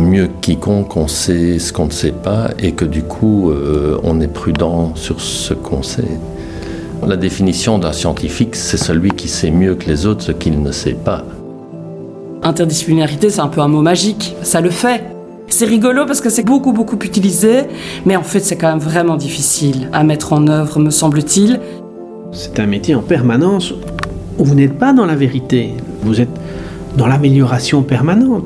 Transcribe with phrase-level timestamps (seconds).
[0.00, 3.98] mieux que quiconque, on sait ce qu'on ne sait pas et que du coup, euh,
[4.02, 6.18] on est prudent sur ce qu'on sait.
[7.06, 10.72] La définition d'un scientifique, c'est celui qui sait mieux que les autres ce qu'il ne
[10.72, 11.24] sait pas.
[12.42, 15.04] Interdisciplinarité, c'est un peu un mot magique, ça le fait.
[15.48, 17.62] C'est rigolo parce que c'est beaucoup beaucoup utilisé,
[18.04, 21.60] mais en fait c'est quand même vraiment difficile à mettre en œuvre, me semble-t-il.
[22.32, 23.72] C'est un métier en permanence
[24.38, 26.36] où vous n'êtes pas dans la vérité, vous êtes
[26.96, 28.44] dans l'amélioration permanente.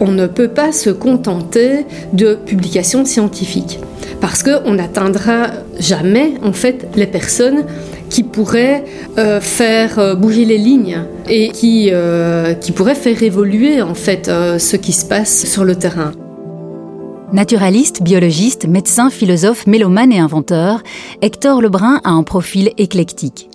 [0.00, 3.78] On ne peut pas se contenter de publications scientifiques
[4.20, 7.64] parce qu'on n'atteindra jamais en fait les personnes
[8.08, 8.84] qui pourraient
[9.18, 14.26] euh, faire euh, bouger les lignes et qui, euh, qui pourraient faire évoluer en fait
[14.26, 16.12] ce qui se passe sur le terrain.
[17.32, 20.82] Naturaliste, biologiste, médecin, philosophe, mélomane et inventeur,
[21.22, 23.49] Hector Lebrun a un profil éclectique.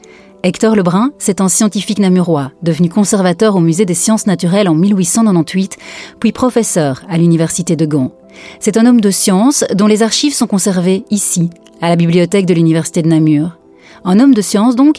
[0.45, 5.75] Hector Lebrun, c'est un scientifique namurois, devenu conservateur au musée des sciences naturelles en 1898,
[6.19, 8.11] puis professeur à l'université de Gand.
[8.59, 11.49] C'est un homme de science dont les archives sont conservées ici,
[11.81, 13.57] à la bibliothèque de l'université de Namur.
[14.03, 14.97] Un homme de science donc,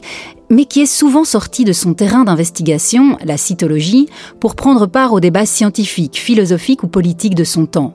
[0.50, 4.08] mais qui est souvent sorti de son terrain d'investigation, la cytologie,
[4.40, 7.94] pour prendre part aux débats scientifiques, philosophiques ou politiques de son temps.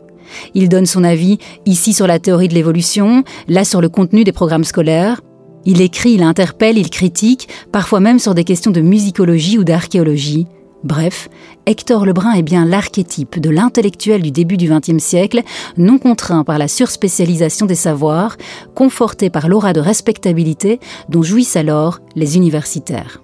[0.54, 4.32] Il donne son avis ici sur la théorie de l'évolution, là sur le contenu des
[4.32, 5.20] programmes scolaires.
[5.66, 10.48] Il écrit, il interpelle, il critique, parfois même sur des questions de musicologie ou d'archéologie.
[10.84, 11.30] Bref,
[11.68, 15.44] Hector Lebrun est bien l'archétype de l'intellectuel du début du XXe siècle,
[15.78, 18.38] non contraint par la surspécialisation des savoirs,
[18.74, 23.22] conforté par l'aura de respectabilité dont jouissent alors les universitaires.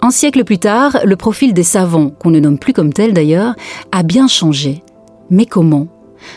[0.00, 3.56] Un siècle plus tard, le profil des savants, qu'on ne nomme plus comme tel d'ailleurs,
[3.90, 4.84] a bien changé.
[5.30, 5.88] Mais comment?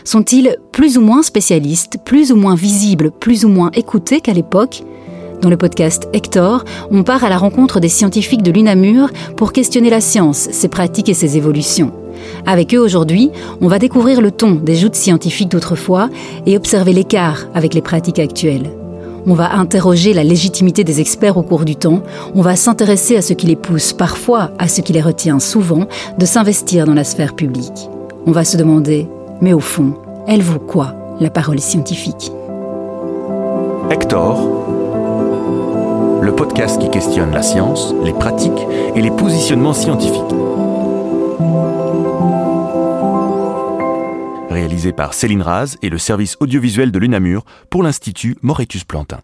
[0.02, 4.82] Sont-ils plus ou moins spécialistes, plus ou moins visibles, plus ou moins écoutés qu'à l'époque?
[5.40, 9.90] Dans le podcast Hector, on part à la rencontre des scientifiques de l'UNAMUR pour questionner
[9.90, 11.92] la science, ses pratiques et ses évolutions.
[12.46, 16.10] Avec eux aujourd'hui, on va découvrir le ton des joutes scientifiques d'autrefois
[16.46, 18.70] et observer l'écart avec les pratiques actuelles.
[19.26, 22.02] On va interroger la légitimité des experts au cours du temps,
[22.34, 25.86] on va s'intéresser à ce qui les pousse, parfois à ce qui les retient souvent,
[26.18, 27.88] de s'investir dans la sphère publique.
[28.26, 29.06] On va se demander,
[29.42, 29.94] mais au fond,
[30.26, 32.32] elle vaut quoi, la parole scientifique?
[33.90, 34.69] Hector,
[36.22, 40.20] le podcast qui questionne la science, les pratiques et les positionnements scientifiques.
[44.50, 49.20] Réalisé par Céline Raz et le service audiovisuel de l'UNAMUR pour l'Institut Moretus Plantin.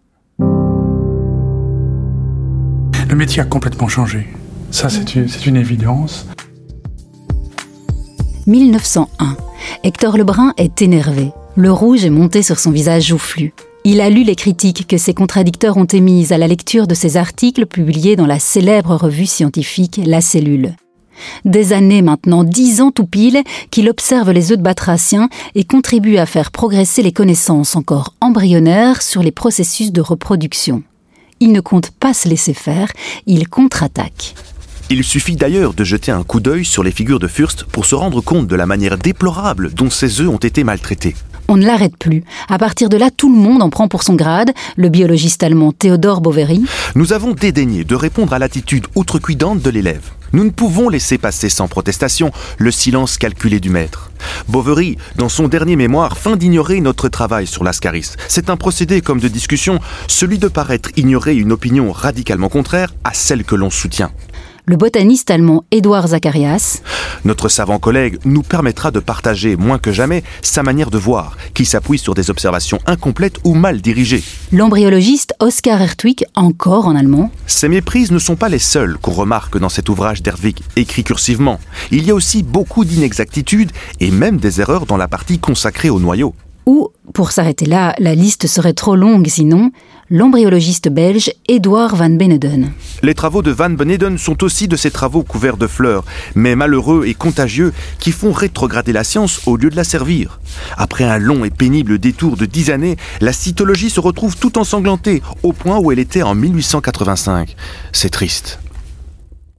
[3.09, 4.27] Le métier a complètement changé.
[4.71, 6.27] Ça, c'est une, une évidence.
[8.47, 9.37] 1901.
[9.83, 11.31] Hector Lebrun est énervé.
[11.55, 13.53] Le rouge est monté sur son visage joufflu.
[13.89, 17.15] Il a lu les critiques que ses contradicteurs ont émises à la lecture de ses
[17.15, 20.75] articles publiés dans la célèbre revue scientifique La Cellule.
[21.45, 26.17] Des années maintenant, dix ans tout pile, qu'il observe les œufs de batraciens et contribue
[26.17, 30.83] à faire progresser les connaissances encore embryonnaires sur les processus de reproduction.
[31.39, 32.91] Il ne compte pas se laisser faire,
[33.25, 34.35] il contre-attaque.
[34.89, 37.93] Il suffit d'ailleurs de jeter un coup d'œil sur les figures de Fürst pour se
[37.93, 41.13] rendre compte de la manière déplorable dont ces œufs ont été maltraités.
[41.49, 42.23] On ne l'arrête plus.
[42.47, 44.51] À partir de là, tout le monde en prend pour son grade.
[44.77, 46.63] Le biologiste allemand Théodore Boveri.
[46.95, 50.09] Nous avons dédaigné de répondre à l'attitude outrecuidante de l'élève.
[50.31, 54.11] Nous ne pouvons laisser passer sans protestation le silence calculé du maître.
[54.47, 58.11] Boveri, dans son dernier mémoire, feint d'ignorer notre travail sur l'ascaris.
[58.29, 63.13] C'est un procédé comme de discussion, celui de paraître ignorer une opinion radicalement contraire à
[63.13, 64.11] celle que l'on soutient
[64.69, 66.81] le botaniste allemand Édouard Zacharias.
[67.23, 71.63] Notre savant collègue nous permettra de partager moins que jamais sa manière de voir, qui
[71.63, 74.23] s'appuie sur des observations incomplètes ou mal dirigées.
[74.51, 77.31] L'embryologiste Oskar Hertwig, encore en allemand.
[77.45, 81.61] Ces méprises ne sont pas les seules qu'on remarque dans cet ouvrage d'Hertwig, écrit cursivement.
[81.91, 86.01] Il y a aussi beaucoup d'inexactitudes et même des erreurs dans la partie consacrée au
[86.01, 86.35] noyau.
[86.65, 89.71] Ou, pour s'arrêter là, la liste serait trop longue sinon,
[90.09, 92.71] l'embryologiste belge Edouard Van Beneden.
[93.03, 97.05] Les travaux de Van Beneden sont aussi de ces travaux couverts de fleurs, mais malheureux
[97.05, 100.39] et contagieux, qui font rétrograder la science au lieu de la servir.
[100.77, 105.21] Après un long et pénible détour de dix années, la cytologie se retrouve tout ensanglantée,
[105.43, 107.55] au point où elle était en 1885.
[107.91, 108.59] C'est triste.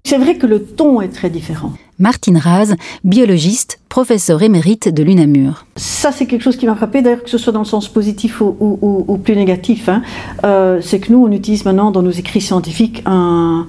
[0.04, 1.74] C'est vrai que le ton est très différent.
[2.00, 5.66] Martine Raz, biologiste, professeur émérite de l'UNAMUR.
[5.74, 8.40] Ça, c'est quelque chose qui m'a frappé, d'ailleurs, que ce soit dans le sens positif
[8.40, 9.88] ou, plus négatif.
[9.88, 10.02] Hein.
[10.44, 13.66] Euh, c'est que nous, on utilise maintenant dans nos écrits scientifiques un,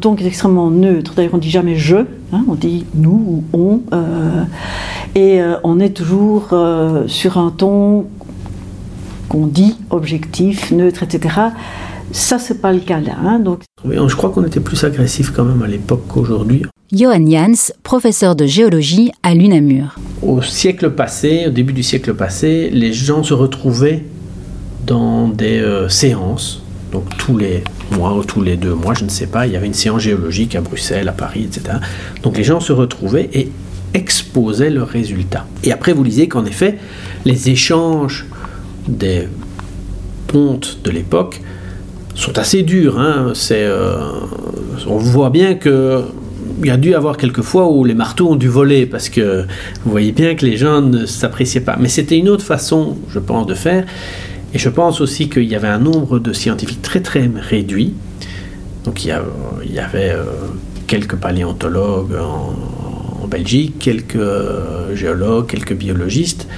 [0.00, 1.14] ton qui est extrêmement neutre.
[1.14, 1.98] D'ailleurs, on dit jamais je,
[2.32, 3.80] hein, on dit nous ou on.
[3.92, 4.42] Euh,
[5.14, 6.54] et euh, on est toujours
[7.06, 8.06] sur un ton
[9.28, 11.36] qu'on dit objectif, neutre, etc.
[12.10, 13.14] Ça, c'est pas le cas là.
[13.24, 13.62] Hein, donc...
[13.84, 16.64] je crois qu'on était plus agressif quand même à l'époque qu'aujourd'hui.
[16.92, 19.94] Johan Jans, professeur de géologie à l'UNAMUR.
[20.22, 24.02] Au siècle passé, au début du siècle passé, les gens se retrouvaient
[24.88, 29.08] dans des euh, séances, donc tous les mois ou tous les deux mois, je ne
[29.08, 31.78] sais pas, il y avait une séance géologique à Bruxelles, à Paris, etc.
[32.24, 33.52] Donc les gens se retrouvaient et
[33.94, 35.46] exposaient leurs résultats.
[35.62, 36.76] Et après, vous lisez qu'en effet,
[37.24, 38.26] les échanges
[38.88, 39.28] des
[40.26, 41.40] pontes de l'époque
[42.16, 42.98] sont assez durs.
[42.98, 43.32] Hein.
[43.52, 44.10] Euh,
[44.88, 46.02] on voit bien que
[46.60, 49.42] il y a dû avoir quelques fois où les marteaux ont dû voler parce que
[49.84, 51.76] vous voyez bien que les gens ne s'appréciaient pas.
[51.80, 53.84] Mais c'était une autre façon, je pense, de faire.
[54.52, 57.94] Et je pense aussi qu'il y avait un nombre de scientifiques très très réduit.
[58.84, 60.24] Donc il y, avait euh,
[60.86, 66.48] quelques paléontologues en, Belgique, quelques euh, géologues, quelques biologistes.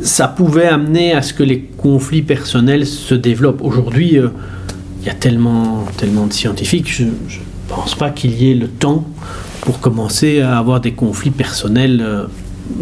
[0.00, 3.62] Ça pouvait amener à ce que les conflits personnels se développent.
[3.64, 4.28] Aujourd'hui, euh,
[5.00, 7.02] il y a tellement, tellement de scientifiques,
[7.74, 9.04] pense pas qu'il y ait le temps
[9.62, 12.26] pour commencer à avoir des conflits personnels euh,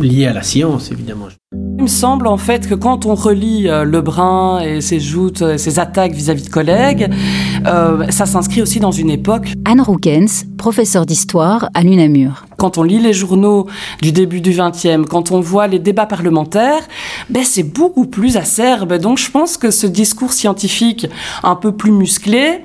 [0.01, 1.29] liés à la science, évidemment.
[1.55, 5.59] Il me semble en fait que quand on relit euh, Lebrun et ses joutes, euh,
[5.59, 7.11] ses attaques vis-à-vis de collègues,
[7.67, 9.53] euh, ça s'inscrit aussi dans une époque.
[9.65, 12.47] Anne Roukens, professeure d'histoire à l'UNAMUR.
[12.57, 13.67] Quand on lit les journaux
[14.01, 16.83] du début du XXe, quand on voit les débats parlementaires,
[17.31, 18.99] ben c'est beaucoup plus acerbe.
[18.99, 21.07] Donc je pense que ce discours scientifique
[21.43, 22.61] un peu plus musclé,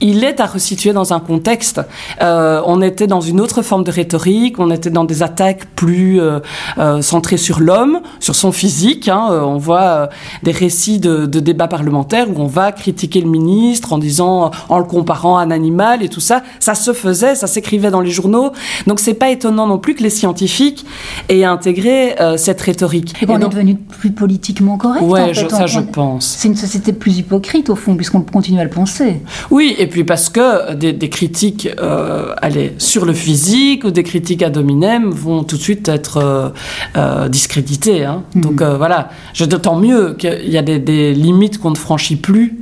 [0.00, 1.80] il est à resituer dans un contexte.
[2.20, 6.20] Euh, on était dans une autre forme de rhétorique, on était dans des attaques plus
[6.20, 6.40] euh,
[6.78, 9.08] euh, centrées sur l'homme, sur son physique.
[9.08, 9.28] Hein.
[9.30, 10.08] On voit
[10.42, 14.78] des récits de, de, débats parlementaires où on va critiquer le ministre en disant, en
[14.78, 16.42] le comparant à un animal et tout ça.
[16.60, 18.52] Ça se faisait, ça s'écrivait dans les journaux.
[18.86, 20.84] Donc c'est pas étonnant non plus que les scientifiques
[21.28, 23.14] aient intégré cette rhétorique.
[23.20, 25.02] Et, et on donc, est devenu plus politiquement correct.
[25.02, 25.34] Ouais, en fait.
[25.34, 26.36] je, ça on, je pense.
[26.38, 29.20] C'est une société plus hypocrite au fond, puisqu'on continue à le penser.
[29.50, 34.02] Oui, et puis parce que des, des critiques euh, allez, sur le physique ou des
[34.02, 36.48] critiques à dominem vont tout de suite être euh,
[36.96, 38.04] euh, discréditées.
[38.04, 38.22] Hein.
[38.34, 38.40] Mmh.
[38.40, 42.58] Donc euh, voilà, d'autant mieux qu'il y a des, des limites qu'on ne franchit plus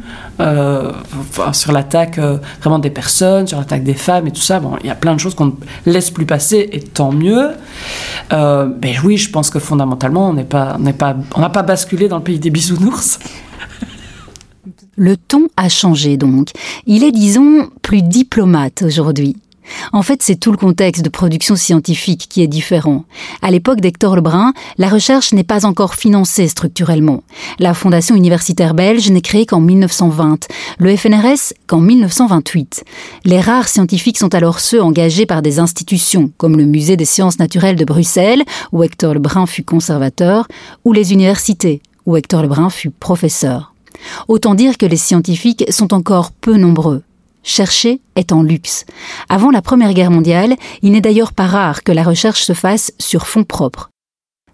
[1.52, 2.18] sur l'attaque
[2.60, 4.60] vraiment des personnes, sur l'attaque des femmes et tout ça.
[4.60, 5.52] Bon, il y a plein de choses qu'on ne
[5.86, 7.52] laisse plus passer et tant mieux.
[8.30, 11.62] mais oui, je pense que fondamentalement, on n'est pas, on n'est pas, on n'a pas
[11.62, 13.18] basculé dans le pays des bisounours.
[14.96, 16.48] Le ton a changé donc.
[16.86, 19.36] Il est, disons, plus diplomate aujourd'hui.
[19.92, 23.04] En fait, c'est tout le contexte de production scientifique qui est différent.
[23.42, 27.22] À l'époque d'Hector Lebrun, la recherche n'est pas encore financée structurellement.
[27.58, 30.46] La Fondation universitaire belge n'est créée qu'en 1920,
[30.78, 32.84] le FNRS qu'en 1928.
[33.24, 37.38] Les rares scientifiques sont alors ceux engagés par des institutions, comme le Musée des sciences
[37.38, 40.48] naturelles de Bruxelles, où Hector Lebrun fut conservateur,
[40.84, 43.75] ou les universités, où Hector Lebrun fut professeur.
[44.28, 47.02] Autant dire que les scientifiques sont encore peu nombreux.
[47.42, 48.84] Chercher est en luxe.
[49.28, 52.92] Avant la Première Guerre mondiale, il n'est d'ailleurs pas rare que la recherche se fasse
[52.98, 53.90] sur fonds propres.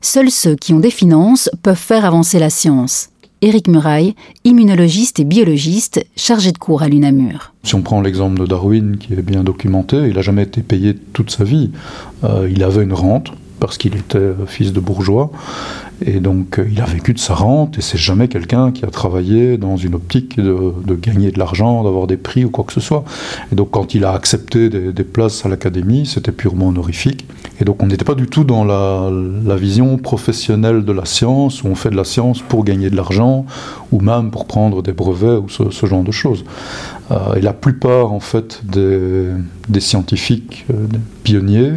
[0.02, 3.08] Seuls ceux qui ont des finances peuvent faire avancer la science.
[3.40, 7.52] Éric Muraille, immunologiste et biologiste, chargé de cours à l'UNAMUR.
[7.64, 10.94] Si on prend l'exemple de Darwin, qui est bien documenté, il n'a jamais été payé
[10.94, 11.70] toute sa vie.
[12.22, 15.30] Euh, il avait une rente, parce qu'il était fils de bourgeois.
[16.04, 19.56] Et donc, il a vécu de sa rente, et c'est jamais quelqu'un qui a travaillé
[19.56, 23.04] dans une optique de, gagner de l'argent, d'avoir des prix ou quoi que ce soit.
[23.52, 27.24] Et donc, quand il a accepté des, places à l'académie, c'était purement honorifique.
[27.60, 31.68] Et donc, on n'était pas du tout dans la, vision professionnelle de la science, où
[31.68, 33.46] on fait de la science pour gagner de l'argent,
[33.92, 36.44] ou même pour prendre des brevets, ou ce, genre de choses.
[37.12, 41.74] Euh, et la plupart, en fait, des, scientifiques, euh, des pionniers,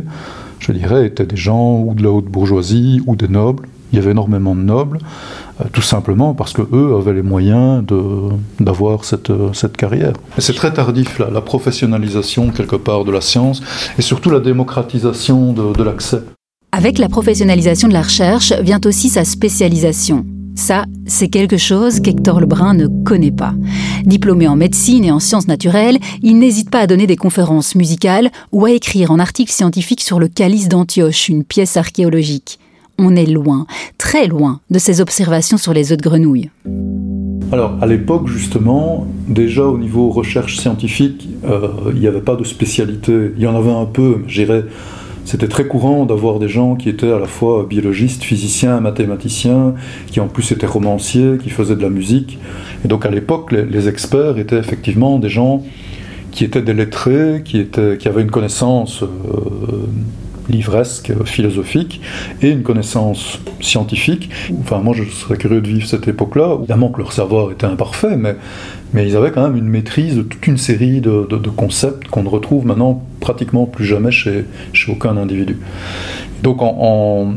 [0.60, 3.68] je dirais, étaient des gens ou de la haute bourgeoisie ou des nobles.
[3.92, 4.98] Il y avait énormément de nobles,
[5.62, 7.84] euh, tout simplement parce que eux avaient les moyens
[8.60, 10.14] d'avoir cette, cette carrière.
[10.38, 13.62] C'est très tardif, là, la professionnalisation quelque part de la science
[13.98, 16.22] et surtout la démocratisation de l'accès.
[16.72, 20.26] Avec la professionnalisation de la recherche vient aussi sa spécialisation.
[20.56, 23.54] Ça, c'est quelque chose qu'Hector Lebrun ne connaît pas.
[24.06, 28.32] Diplômé en médecine et en sciences naturelles, il n'hésite pas à donner des conférences musicales
[28.54, 32.58] ou à écrire en article scientifique sur le calice d'Antioche, une pièce archéologique.
[32.98, 36.50] On est loin, très loin, de ses observations sur les œufs de grenouille.
[37.52, 42.46] Alors, à l'époque, justement, déjà au niveau recherche scientifique, euh, il n'y avait pas de
[42.46, 43.32] spécialité.
[43.36, 44.64] Il y en avait un peu, j'irais
[45.26, 49.74] c'était très courant d'avoir des gens qui étaient à la fois biologistes, physiciens, mathématiciens,
[50.08, 52.40] qui en plus étaient romanciers, qui faisaient de la musique.
[52.84, 55.64] Et donc à l'époque, les, experts étaient effectivement des gens
[56.32, 57.68] qui étaient des lettrés, qui
[58.08, 59.08] avaient une connaissance euh,
[60.50, 62.02] livresque, philosophique,
[62.42, 64.30] et une connaissance scientifique.
[64.62, 66.58] Enfin, moi, je serais curieux de vivre cette époque-là.
[66.60, 68.36] Évidemment que leur savoir était imparfait, mais,
[68.94, 72.30] mais ils avaient quand même une maîtrise de toute une série de, concepts qu'on ne
[72.30, 75.58] retrouve maintenant pratiquement plus jamais chez, chez aucun individu.
[76.44, 77.34] Donc, en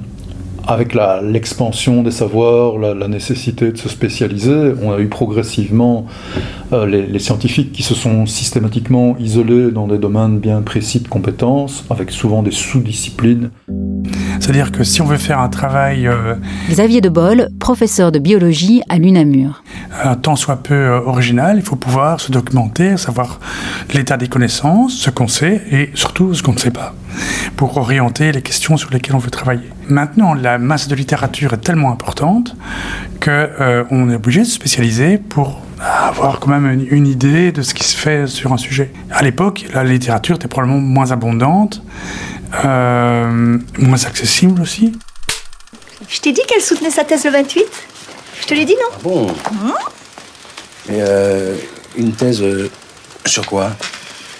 [0.68, 6.04] avec l'expansion des savoirs, la, nécessité de se spécialiser, on a eu progressivement
[6.74, 11.86] euh, les, scientifiques qui se sont systématiquement isolés dans des domaines bien précis de compétences,
[11.88, 13.50] avec souvent des sous-disciplines.
[14.40, 16.06] C'est-à-dire que si on veut faire un travail...
[16.06, 16.34] Euh,
[16.68, 19.62] Xavier Debol, professeur de biologie à l'UNAMUR.
[20.02, 23.40] Un tant soit peu euh, original, il faut pouvoir se documenter, savoir
[23.92, 26.94] l'état des connaissances, ce qu'on sait et surtout ce qu'on ne sait pas
[27.56, 29.68] pour orienter les questions sur lesquelles on veut travailler.
[29.88, 32.54] Maintenant, la masse de littérature est tellement importante
[33.20, 37.74] qu'on euh, est obligé de se spécialiser pour avoir quand même une, idée de ce
[37.74, 38.92] qui se fait sur un sujet.
[39.10, 41.82] À l'époque, la littérature était probablement moins abondante,
[42.64, 44.92] euh, moins accessible aussi.
[46.08, 47.64] Je t'ai dit qu'elle soutenait sa thèse le 28
[48.40, 49.74] Je te l'ai dit, non ah bon hein
[50.88, 51.56] Mais euh,
[51.96, 52.42] une thèse
[53.26, 53.72] sur quoi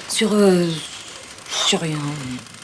[0.09, 0.31] Sur...
[1.67, 1.99] sur rien.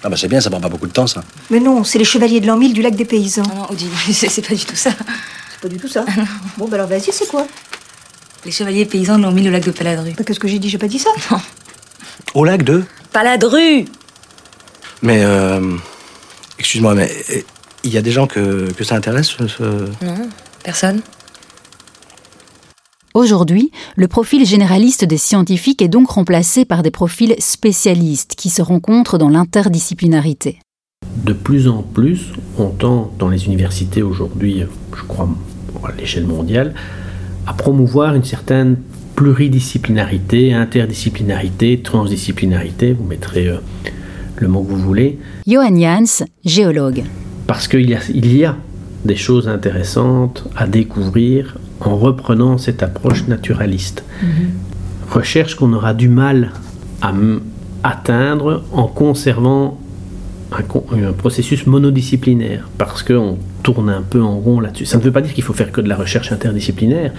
[0.06, 1.24] Ah bah c'est bien, ça prend pas beaucoup de temps, ça.
[1.48, 3.42] Mais non, c'est les chevaliers de l'an 1000 du lac des paysans.
[3.42, 4.90] Non, non, Odile, c'est pas du tout ça.
[4.90, 6.04] C'est pas du tout ça
[6.58, 7.46] Bon, bah alors vas-y, c'est quoi
[8.44, 10.12] Les chevaliers paysans de l'an 1000 au lac de Paladru.
[10.16, 11.40] Bah, Qu'est-ce que j'ai dit J'ai pas dit ça Non.
[12.34, 13.86] Au lac de Paladru
[15.04, 15.76] Mais, euh...
[16.58, 17.11] Excuse-moi, mais
[17.84, 19.62] il y a des gens que, que ça intéresse, ce...
[20.04, 20.28] Non,
[20.62, 21.02] personne.
[23.12, 28.62] Aujourd'hui, le profil généraliste des scientifiques est donc remplacé par des profils spécialistes qui se
[28.62, 30.58] rencontrent dans l'interdisciplinarité.
[31.16, 34.64] De plus en plus, on tend dans les universités aujourd'hui,
[34.96, 35.28] je crois
[35.84, 36.75] à l'échelle mondiale,
[37.46, 38.78] à promouvoir une certaine
[39.16, 43.58] pluridisciplinarité, interdisciplinarité, transdisciplinarité, vous mettrez euh,
[44.36, 45.18] le mot que vous voulez.
[45.46, 47.02] Johan Jans, géologue.
[47.46, 48.56] Parce qu'il y, il y a
[49.04, 54.04] des choses intéressantes à découvrir en reprenant cette approche naturaliste.
[54.22, 54.28] Mhm.
[55.10, 56.52] Recherche qu'on aura du mal
[57.02, 57.12] à
[57.82, 59.78] atteindre en conservant
[60.52, 64.86] un, processus monodisciplinaire, parce qu'on tourne un peu en rond là-dessus.
[64.86, 67.12] Ça ne veut pas dire qu'il faut faire que de la recherche interdisciplinaire,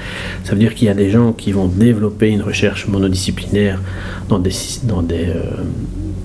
[0.43, 3.81] ça veut dire qu'il y a des gens qui vont développer une recherche monodisciplinaire
[4.29, 4.51] dans des,
[4.83, 5.43] dans des euh,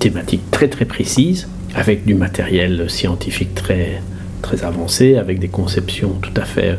[0.00, 4.02] thématiques très très précises, avec du matériel scientifique très,
[4.42, 6.76] très avancé, avec des conceptions tout à fait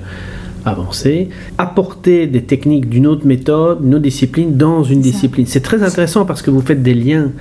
[0.66, 5.46] avancées, apporter des techniques d'une autre méthode, d'une autre discipline dans une discipline.
[5.48, 7.32] C'est très intéressant parce que vous faites des liens.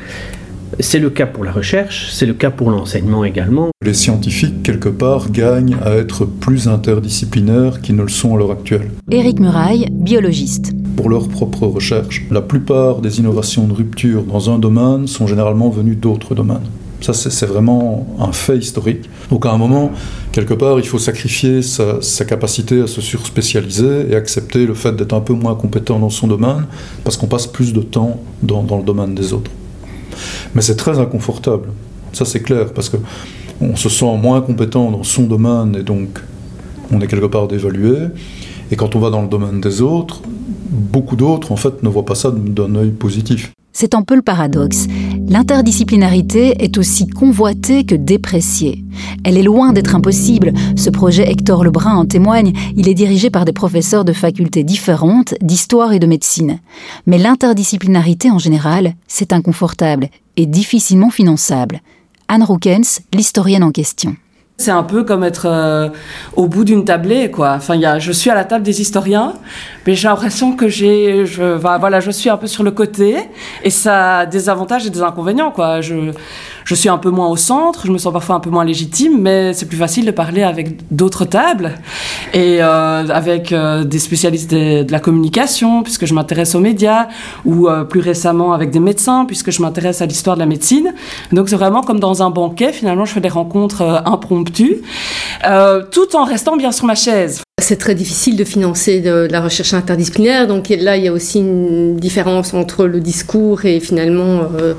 [0.79, 3.71] C'est le cas pour la recherche, c'est le cas pour l'enseignement également.
[3.85, 8.53] Les scientifiques, quelque part, gagnent à être plus interdisciplinaires qu'ils ne le sont à l'heure
[8.53, 8.89] actuelle.
[9.11, 10.73] Éric Muraille, biologiste.
[11.01, 15.71] Pour leur propre recherche, la plupart des innovations de rupture dans un domaine sont généralement
[15.71, 16.69] venues d'autres domaines.
[17.01, 19.09] Ça, c'est vraiment un fait historique.
[19.31, 19.93] Donc à un moment,
[20.31, 25.15] quelque part, il faut sacrifier sa, capacité à se surspécialiser et accepter le fait d'être
[25.15, 26.67] un peu moins compétent dans son domaine,
[27.03, 29.51] parce qu'on passe plus de temps dans, le domaine des autres.
[30.55, 31.71] Mais c'est très inconfortable,
[32.13, 32.99] ça c'est clair, parce que
[33.63, 36.21] on se sent moins compétent dans son domaine et donc
[36.93, 37.97] on est quelque part dévalué.
[38.71, 40.23] Et quand on va dans le domaine des autres,
[40.71, 43.53] beaucoup d'autres en fait ne voient pas ça d'un œil positif.
[43.73, 44.87] C'est un peu le paradoxe.
[45.29, 48.85] L'interdisciplinarité est aussi convoitée que dépréciée.
[49.25, 50.53] Elle est loin d'être impossible.
[50.77, 52.53] Ce projet Hector Lebrun en témoigne.
[52.77, 56.59] Il est dirigé par des professeurs de facultés différentes, d'histoire et de médecine.
[57.07, 61.81] Mais l'interdisciplinarité en général, c'est inconfortable et difficilement finançable.
[62.27, 64.17] Anne Roukens, l'historienne en question.
[64.61, 65.89] C'est un peu comme être euh,
[66.37, 67.55] au bout d'une tablée, quoi.
[67.57, 69.33] Enfin, y a, je suis à la table des historiens,
[69.87, 73.17] mais j'ai l'impression que j'ai, je, voilà, je suis un peu sur le côté,
[73.65, 75.81] et ça a des avantages et des inconvénients, quoi.
[75.81, 76.13] Je,
[76.71, 79.21] je suis un peu moins au centre, je me sens parfois un peu moins légitime,
[79.21, 81.75] mais c'est plus facile de parler avec d'autres tables
[82.33, 87.09] et euh, avec euh, des spécialistes de, la communication, puisque je m'intéresse aux médias,
[87.45, 90.95] ou plus récemment avec des médecins, puisque je m'intéresse à l'histoire de la médecine.
[91.33, 94.83] Donc c'est vraiment comme dans un banquet, finalement, je fais des rencontres impromptues
[95.45, 97.43] euh, tout en restant bien sur ma chaise.
[97.71, 101.95] C'est très difficile de financer la recherche interdisciplinaire, donc là il y a aussi une
[101.95, 104.75] différence entre le discours et finalement euh,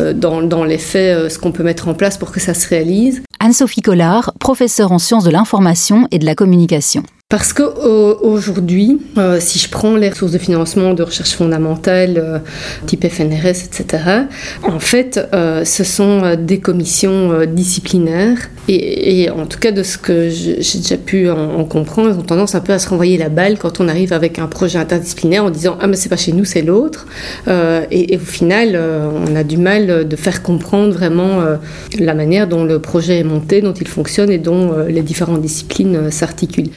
[0.00, 2.66] euh, dans, dans, les faits ce qu'on peut mettre en place pour que ça se
[2.66, 3.22] réalise.
[3.38, 7.04] Anne-Sophie Collard, professeure en sciences de l'information et de la communication.
[7.32, 12.38] Parce que aujourd'hui, euh, si je prends les ressources de financement de recherche fondamentale, euh,
[12.84, 13.86] type FNRS, etc.,
[14.62, 18.36] en fait, euh, ce sont des commissions disciplinaires.
[18.68, 22.54] Et, en tout cas, de ce que j'ai déjà pu en, comprendre, ils ont tendance
[22.54, 25.50] un peu à se renvoyer la balle quand on arrive avec un projet interdisciplinaire en
[25.50, 27.06] disant Ah, mais c'est pas chez nous, c'est l'autre.
[27.48, 28.78] Et, au final,
[29.26, 31.40] on a du mal de faire comprendre vraiment
[31.98, 36.10] la manière dont le projet est monté, dont il fonctionne et dont les différentes disciplines
[36.10, 36.72] s'articulent.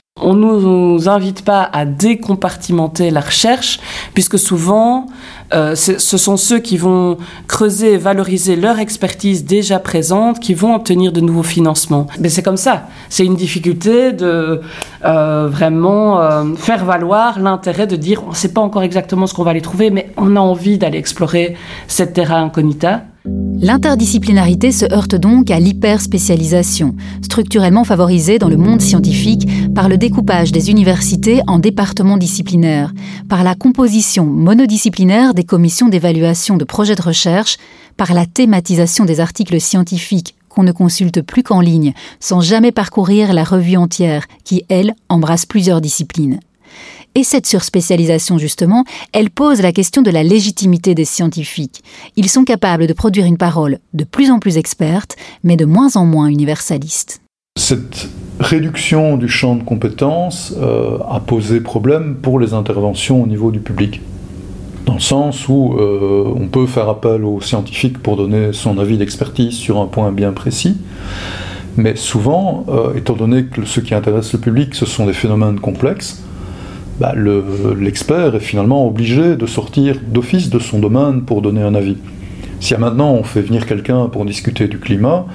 [0.46, 3.80] Nous invite pas à décompartimenter la recherche,
[4.14, 5.08] puisque souvent,
[5.54, 10.76] euh, ce sont ceux qui vont creuser et valoriser leur expertise déjà présente qui vont
[10.76, 12.08] obtenir de nouveaux financements.
[12.20, 12.88] Mais c'est comme ça.
[13.10, 14.62] C'est une difficulté de
[15.04, 19.34] euh, vraiment euh, faire valoir l'intérêt de dire on ne sait pas encore exactement ce
[19.34, 21.56] qu'on va aller trouver, mais on a envie d'aller explorer
[21.88, 23.04] cette terra incognita.
[23.28, 30.52] L'interdisciplinarité se heurte donc à l'hyperspécialisation, structurellement favorisée dans le monde scientifique par le découpage
[30.52, 32.94] des universités en départements disciplinaires,
[33.28, 37.58] par la composition monodisciplinaire des commissions d'évaluation de projets de recherche,
[37.98, 43.34] par la thématisation des articles scientifiques qu'on ne consulte plus qu'en ligne, sans jamais parcourir
[43.34, 46.40] la revue entière, qui, elle, embrasse plusieurs disciplines.
[47.16, 51.82] Et cette surspécialisation, justement, elle pose la question de la légitimité des scientifiques.
[52.18, 55.96] Ils sont capables de produire une parole de plus en plus experte, mais de moins
[55.96, 57.22] en moins universaliste.
[57.58, 58.10] Cette
[58.42, 63.62] réduction du champ de compétences euh, a posé problème pour les interventions au niveau du
[63.62, 64.02] public.
[64.86, 68.98] Dans le sens où euh, on peut faire appel aux scientifiques pour donner son avis
[68.98, 70.78] d'expertise sur un point bien précis,
[71.78, 75.62] mais souvent, euh, étant donné que ce qui intéresse le public, ce sont des phénomènes
[75.62, 76.25] complexes,
[77.00, 77.14] bah,
[77.78, 81.98] l'expert est finalement obligé de sortir d'office de son domaine pour donner un avis.
[82.60, 85.26] Si maintenant on fait venir quelqu'un pour discuter du climat,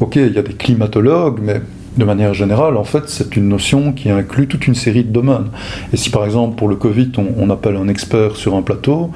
[0.00, 1.60] ok, il y a des climatologues, mais
[1.96, 5.48] de manière générale, en fait, c'est une notion qui inclut toute une série de domaines.
[5.92, 9.10] Et si par exemple pour le Covid, on, appelle un expert sur un plateau,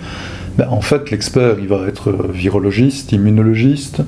[0.57, 4.03] ben, en fait, l'expert, il va être virologiste, immunologiste,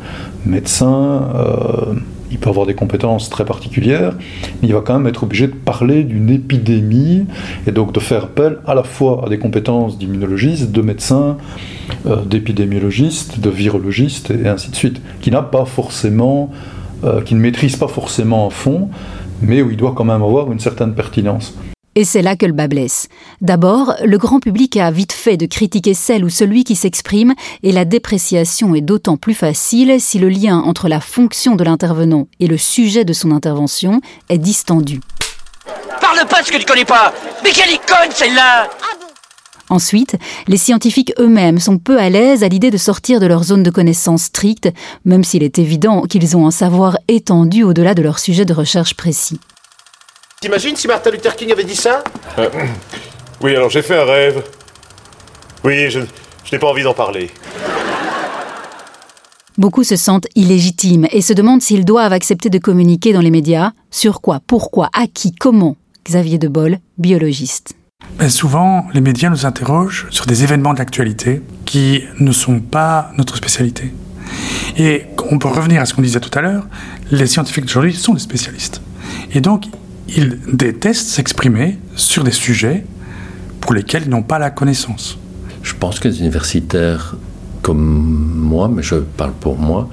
[0.44, 1.94] médecin, euh,
[2.32, 4.14] il peut avoir des compétences très particulières,
[4.60, 7.26] mais il va quand même être obligé de parler d'une épidémie
[7.66, 11.36] et donc de faire appel à la fois à des compétences d'immunologiste, de médecin,
[12.06, 16.50] euh, d'épidémiologiste, de virologiste et ainsi de suite, qui n'a pas forcément,
[17.04, 18.88] euh, qui ne maîtrise pas forcément à fond,
[19.42, 21.54] mais où il doit quand même avoir une certaine pertinence.
[21.94, 23.08] Et c'est là que le bas blesse.
[23.40, 27.72] D'abord, le grand public a vite fait de critiquer celle ou celui qui s'exprime, et
[27.72, 32.46] la dépréciation est d'autant plus facile si le lien entre la fonction de l'intervenant et
[32.46, 35.00] le sujet de son intervention est distendu.
[36.00, 37.12] Parle pas de ce que tu connais pas
[37.44, 38.68] Mais quelle icône celle-là
[39.68, 40.16] Ensuite,
[40.48, 43.70] les scientifiques eux-mêmes sont peu à l'aise à l'idée de sortir de leur zone de
[43.70, 44.68] connaissance stricte,
[45.04, 48.94] même s'il est évident qu'ils ont un savoir étendu au-delà de leur sujet de recherche
[48.94, 49.40] précis.
[50.42, 52.02] T'imagines si Martin Luther King avait dit ça
[52.36, 52.50] euh,
[53.42, 54.42] Oui, alors j'ai fait un rêve.
[55.62, 57.30] Oui, je, n'ai pas envie d'en parler.
[59.56, 63.70] Beaucoup se sentent illégitimes et se demandent s'ils doivent accepter de communiquer dans les médias.
[63.92, 65.76] Sur quoi Pourquoi À qui Comment?
[66.04, 67.74] Xavier Debol, biologiste.
[68.18, 73.36] Ben souvent, les médias nous interrogent sur des événements d'actualité qui ne sont pas notre
[73.36, 73.94] spécialité.
[74.76, 76.66] Et on peut revenir à ce qu'on disait tout à l'heure,
[77.12, 78.82] les scientifiques d'aujourd'hui sont des spécialistes.
[79.34, 79.66] Et donc,
[80.16, 82.84] ils détestent s'exprimer sur des sujets
[83.60, 85.18] pour lesquels ils n'ont pas la connaissance.
[85.62, 87.16] Je pense que les universitaires
[87.62, 89.88] comme moi, mais je parle pour moi,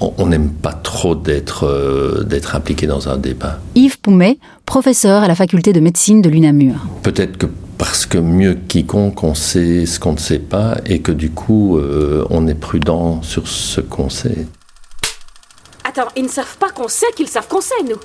[0.00, 3.60] on n'aime pas trop d'être euh, d'être impliqué dans un débat.
[3.76, 6.74] Yves Poumet, professeur à la faculté de médecine de l'UNAMUR.
[7.04, 7.46] Peut-être que
[7.78, 11.78] parce que mieux quiconque on sait ce qu'on ne sait pas et que du coup
[11.78, 14.46] euh, on est prudent sur ce qu'on sait.
[15.84, 17.98] Attends, ils ne savent pas qu'on sait qu'ils savent qu'on sait, nous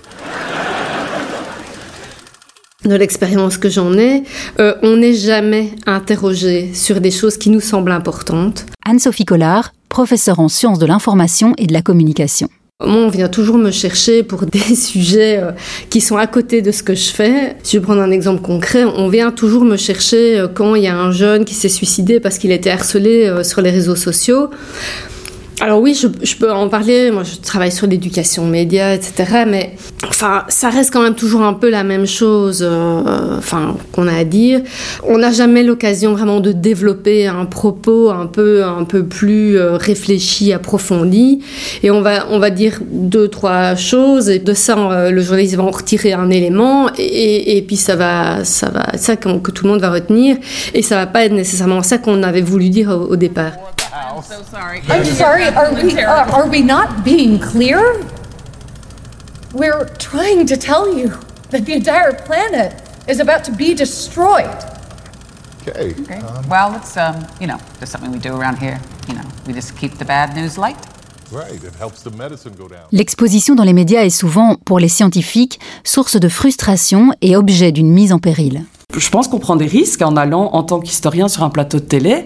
[2.86, 4.24] de l'expérience que j'en ai,
[4.60, 8.66] euh, on n'est jamais interrogé sur des choses qui nous semblent importantes.
[8.86, 12.50] Anne-Sophie Collard, professeure en sciences de l'information et de la communication.
[12.86, 15.52] Moi, on vient toujours me chercher pour des sujets euh,
[15.90, 17.56] qui sont à côté de ce que je fais.
[17.64, 20.88] Si je prends un exemple concret, on vient toujours me chercher euh, quand il y
[20.88, 24.52] a un jeune qui s'est suicidé parce qu'il était harcelé sur les réseaux sociaux.
[25.60, 27.10] Alors oui, je, peux en parler.
[27.10, 29.44] Moi, je travaille sur l'éducation média, etc.
[29.48, 29.74] Mais
[30.08, 32.60] enfin, ça reste quand même toujours un peu la même chose.
[32.62, 34.62] Euh, enfin, qu'on a à dire.
[35.04, 39.78] On n'a jamais l'occasion vraiment de développer un propos un peu, un peu plus euh,
[39.78, 41.40] réfléchi, approfondi.
[41.82, 44.30] Et on va, on va dire deux, trois choses.
[44.30, 46.92] Et de ça, le journaliste va en retirer un élément.
[47.00, 50.38] Et, et, puis ça va, ça va, ça que, tout le monde va retenir.
[50.76, 53.54] Et ça va pas être nécessairement ça qu'on avait voulu dire au départ.
[53.98, 54.82] I'm so sorry.
[54.88, 55.46] I'm sorry.
[55.46, 58.06] Are we uh, are we not being clear?
[59.54, 61.18] We're trying to tell you.
[61.50, 62.74] that the entire planet
[63.08, 64.58] is about to be destroyed.
[65.68, 65.94] Okay.
[66.02, 66.22] Okay.
[66.50, 68.80] Well, it's um, you know, just something we do around here.
[69.08, 70.78] You know, we just keep the bad news light.
[72.94, 77.92] L'exposition dans les médias est souvent, pour les scientifiques, source de frustration et objet d'une
[77.92, 78.64] mise en péril.
[78.96, 81.84] Je pense qu'on prend des risques en allant en tant qu'historien sur un plateau de
[81.84, 82.26] télé,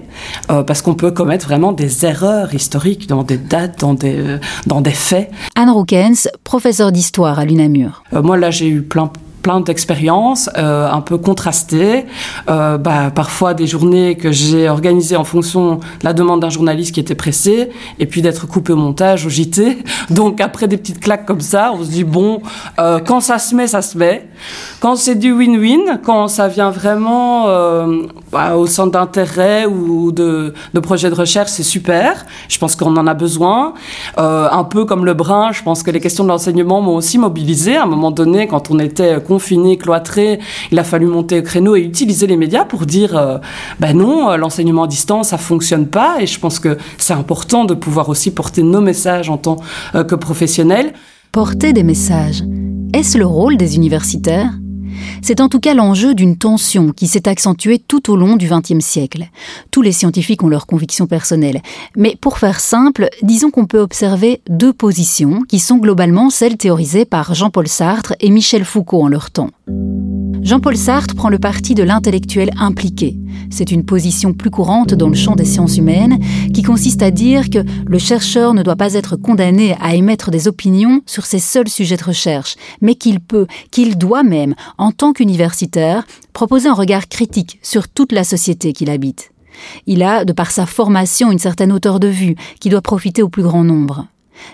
[0.51, 4.39] euh, parce qu'on peut commettre vraiment des erreurs historiques dans des dates, dans des, euh,
[4.67, 5.31] dans des faits.
[5.55, 8.03] Anne Roukens, professeure d'histoire à l'UNAMUR.
[8.13, 12.05] Euh, moi, là, j'ai eu plein plein d'expériences euh, un peu contrastées.
[12.49, 16.93] Euh, bah, parfois des journées que j'ai organisées en fonction de la demande d'un journaliste
[16.93, 19.79] qui était pressé, et puis d'être coupé au montage, au JT.
[20.09, 22.41] Donc après des petites claques comme ça, on se dit bon,
[22.79, 24.27] euh, quand ça se met, ça se met.
[24.79, 27.45] Quand c'est du win-win, quand ça vient vraiment
[28.31, 32.25] bah, au centre d'intérêt ou de, de projets de recherche, c'est super.
[32.49, 33.73] Je pense qu'on en a besoin.
[34.17, 37.77] Un peu comme le brin, je pense que les questions de l'enseignement m'ont aussi mobilisé
[37.77, 40.39] à un moment donné quand on était confiné, cloîtré,
[40.73, 43.37] il a fallu monter au créneau et utiliser les médias pour dire euh,
[43.79, 46.17] ben non, euh, l'enseignement à distance, ça fonctionne pas.
[46.19, 49.55] Et je pense que c'est important de pouvoir aussi porter nos messages en tant
[49.95, 50.91] euh, que professionnels.
[51.31, 52.43] Porter des messages,
[52.93, 54.51] est-ce le rôle des universitaires?
[55.21, 58.83] C'est en tout cas l'enjeu d'une tension qui s'est accentuée tout au long du XXe
[58.83, 59.27] siècle.
[59.71, 61.61] Tous les scientifiques ont leurs convictions personnelles.
[61.95, 67.05] Mais pour faire simple, disons qu'on peut observer deux positions qui sont globalement celles théorisées
[67.05, 69.51] par Jean-Paul Sartre et Michel Foucault en leur temps.
[70.51, 73.17] Jean-Paul Sartre prend le parti de l'intellectuel impliqué.
[73.51, 76.19] C'est une position plus courante dans le champ des sciences humaines
[76.53, 80.47] qui consiste à dire que le chercheur ne doit pas être condamné à émettre des
[80.47, 85.13] opinions sur ses seuls sujets de recherche, mais qu'il peut, qu'il doit même, en tant
[85.13, 89.31] qu'universitaire, proposer un regard critique sur toute la société qu'il habite.
[89.85, 93.29] Il a, de par sa formation, une certaine hauteur de vue qui doit profiter au
[93.29, 94.07] plus grand nombre.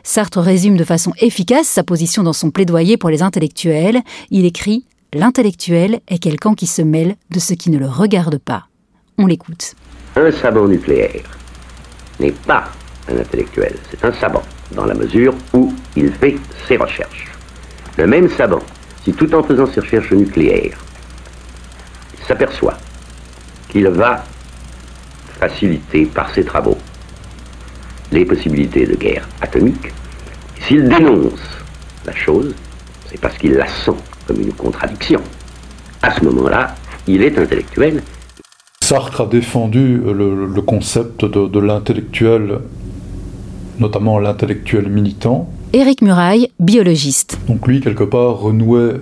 [0.04, 4.02] Sartre résume de façon efficace sa position dans son plaidoyer pour les intellectuels.
[4.32, 8.68] Il écrit L'intellectuel est quelqu'un qui se mêle de ce qui ne le regarde pas.
[9.18, 9.76] On l'écoute.
[10.18, 11.24] Un savant nucléaire
[12.20, 12.66] n'est pas
[13.10, 14.44] un intellectuel, c'est un savant,
[14.74, 16.36] dans la mesure où il fait
[16.68, 17.32] ses recherches.
[17.98, 18.62] Le même savant,
[19.06, 20.78] si tout en faisant ses recherches nucléaires,
[22.20, 22.78] il s'aperçoit
[23.70, 24.26] qu'il va
[25.40, 26.78] faciliter par ses travaux
[28.12, 29.94] les possibilités de guerre atomique,
[30.68, 31.64] s'il dénonce
[32.06, 32.54] la chose,
[33.10, 33.96] c'est parce qu'il la sent
[34.28, 35.22] comme une contradiction.
[36.02, 36.76] À ce moment-là,
[37.08, 38.04] il est intellectuel.
[38.82, 42.60] Sartre a défendu le, concept de, l'intellectuel,
[43.80, 45.50] notamment l'intellectuel militant.
[45.74, 47.40] Éric Muraille, biologiste.
[47.48, 49.02] Donc lui, quelque part, renouait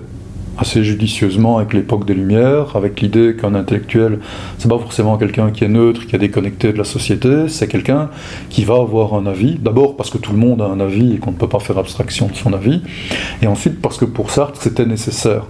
[0.58, 4.20] assez judicieusement avec l'époque des Lumières, avec l'idée qu'un intellectuel,
[4.58, 8.10] c'est pas forcément quelqu'un qui est neutre, qui est déconnecté de la société, c'est quelqu'un
[8.50, 11.18] qui va avoir un avis, d'abord parce que tout le monde a un avis et
[11.18, 12.82] qu'on ne peut pas faire abstraction de son avis,
[13.42, 15.44] et ensuite parce que pour Sartre c'était nécessaire.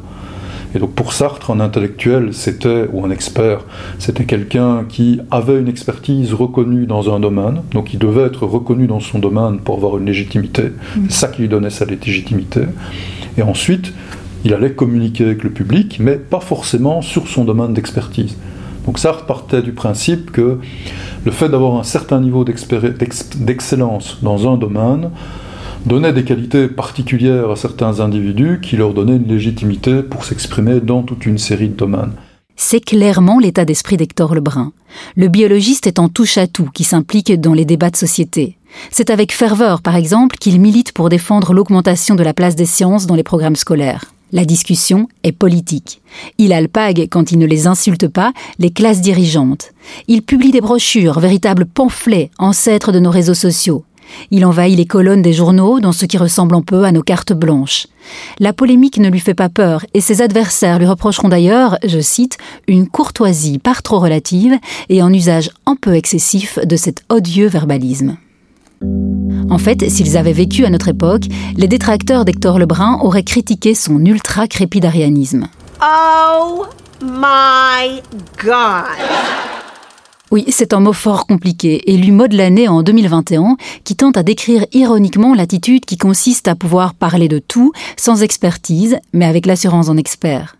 [0.73, 3.61] Et donc pour Sartre, un intellectuel, c'était, ou un expert,
[3.97, 8.85] c'était quelqu'un qui avait une expertise reconnue dans un domaine, donc il devait être reconnu
[8.85, 10.73] dans son domaine pour avoir une légitimité,
[11.07, 12.61] c'est ça qui lui donnait sa légitimité.
[13.37, 13.93] Et ensuite,
[14.45, 18.37] il allait communiquer avec le public, mais pas forcément sur son domaine d'expertise.
[18.85, 20.59] Donc Sartre partait du principe que
[21.25, 25.09] le fait d'avoir un certain niveau d'excellence dans un domaine
[25.87, 31.01] donnait des qualités particulières à certains individus qui leur donnaient une légitimité pour s'exprimer dans
[31.01, 32.13] toute une série de domaines.
[32.55, 34.71] C'est clairement l'état d'esprit d'Hector Lebrun.
[35.15, 38.57] Le biologiste est en touche à tout qui s'implique dans les débats de société.
[38.91, 43.07] C'est avec ferveur, par exemple, qu'il milite pour défendre l'augmentation de la place des sciences
[43.07, 44.05] dans les programmes scolaires.
[44.31, 46.01] La discussion est politique.
[46.37, 49.71] Il alpague, quand il ne les insulte pas, les classes dirigeantes.
[50.07, 53.85] Il publie des brochures, véritables pamphlets, ancêtres de nos réseaux sociaux.
[54.31, 57.33] Il envahit les colonnes des journaux dans ce qui ressemble un peu à nos cartes
[57.33, 57.87] blanches.
[58.39, 62.37] La polémique ne lui fait pas peur et ses adversaires lui reprocheront d'ailleurs, je cite,
[62.67, 64.57] une courtoisie par trop relative
[64.89, 68.17] et un usage un peu excessif de cet odieux verbalisme.
[69.49, 74.03] En fait, s'ils avaient vécu à notre époque, les détracteurs d'Hector Lebrun auraient critiqué son
[74.03, 75.47] ultra-crépidarianisme.
[75.81, 76.65] Oh
[77.01, 78.01] my
[78.43, 78.85] god!
[80.31, 84.23] Oui, c'est un mot fort compliqué, élu mot de l'année en 2021, qui tente à
[84.23, 89.87] décrire ironiquement l'attitude qui consiste à pouvoir parler de tout, sans expertise, mais avec l'assurance
[89.87, 90.57] d'un expert.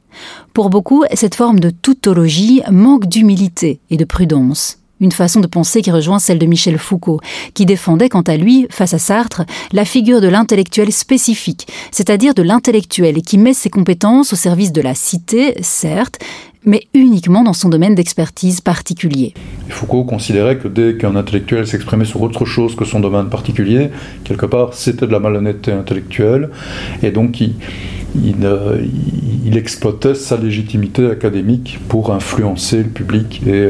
[0.53, 5.81] Pour beaucoup, cette forme de tautologie manque d'humilité et de prudence une façon de penser
[5.81, 7.19] qui rejoint celle de Michel Foucault,
[7.53, 12.43] qui défendait quant à lui, face à Sartre, la figure de l'intellectuel spécifique, c'est-à-dire de
[12.43, 16.19] l'intellectuel qui met ses compétences au service de la cité, certes,
[16.65, 19.33] mais uniquement dans son domaine d'expertise particulier.
[19.69, 23.89] Foucault considérait que dès qu'un intellectuel s'exprimait sur autre chose que son domaine particulier,
[24.23, 26.49] quelque part, c'était de la malhonnêteté intellectuelle,
[27.03, 27.53] et donc il,
[28.23, 33.69] il, exploitait sa légitimité académique pour influencer le public et,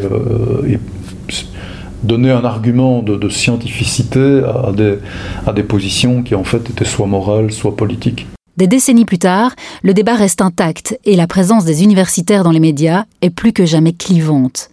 [2.05, 4.99] donner un argument de, scientificité à des,
[5.45, 8.27] à des positions qui en fait étaient soit morales, soit politiques.
[8.57, 12.61] Des décennies plus tard, le débat reste intact et la présence des universitaires dans les
[12.61, 14.69] médias est plus que jamais clivante.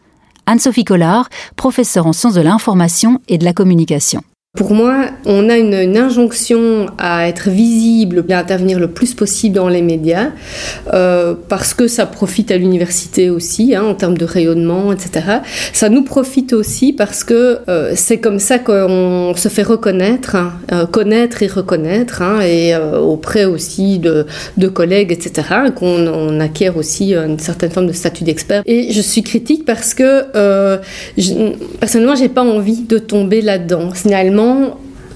[0.47, 4.23] Anne-Sophie Collard, professeure en sciences de l'information et de la communication.
[4.55, 9.71] Pour moi, on a une, injonction à être visible, à intervenir le plus possible dans
[9.71, 10.29] les médias,
[10.93, 15.39] euh, parce que ça profite à l'université aussi, hein, en termes de rayonnement, etc.
[15.73, 20.53] Ça nous profite aussi parce que euh, c'est comme ça qu'on se fait reconnaître, hein,
[20.71, 24.27] euh, connaître et reconnaître, hein, et auprès aussi de,
[24.59, 28.63] de collègues, etc., qu'on acquiert aussi une certaine forme de statut d'expert.
[28.67, 30.27] Et je suis critique parce que,
[31.17, 31.33] je,
[31.81, 33.95] personnellement, j'ai pas envie de tomber là-dedans.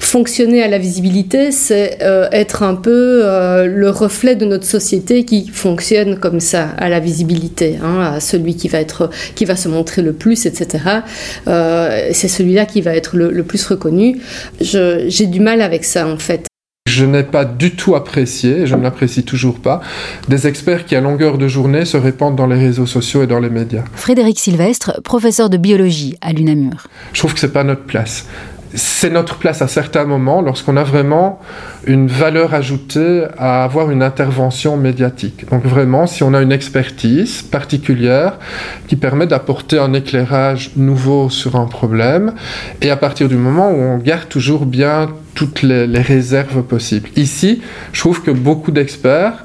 [0.06, 5.24] Fonctionner à la visibilité, c'est euh, être un peu euh, le reflet de notre société
[5.24, 9.56] qui fonctionne comme ça, à la visibilité, hein, à celui qui va, être, qui va
[9.56, 10.84] se montrer le plus, etc.
[11.48, 14.20] Euh, c'est celui-là qui va être le, le plus reconnu.
[14.60, 16.46] J'ai du mal avec ça, en fait.
[16.88, 19.80] Je n'ai pas du tout apprécié, et je ne l'apprécie toujours pas,
[20.28, 23.40] des experts qui à longueur de journée se répandent dans les réseaux sociaux et dans
[23.40, 23.82] les médias.
[23.94, 26.86] Frédéric Sylvestre, professeur de biologie à l'UNAMUR.
[27.12, 28.26] Je trouve que c'est pas notre place
[28.74, 31.40] c'est notre place à certains moments lorsqu'on a vraiment
[31.86, 35.48] une valeur ajoutée à avoir une intervention médiatique.
[35.50, 38.38] Donc vraiment, si on a une expertise particulière
[38.88, 42.34] qui permet d'apporter un éclairage nouveau sur un problème,
[42.82, 47.08] et à partir du moment où on garde toujours bien toutes les, réserves possibles.
[47.16, 49.44] Ici, je trouve que beaucoup d'experts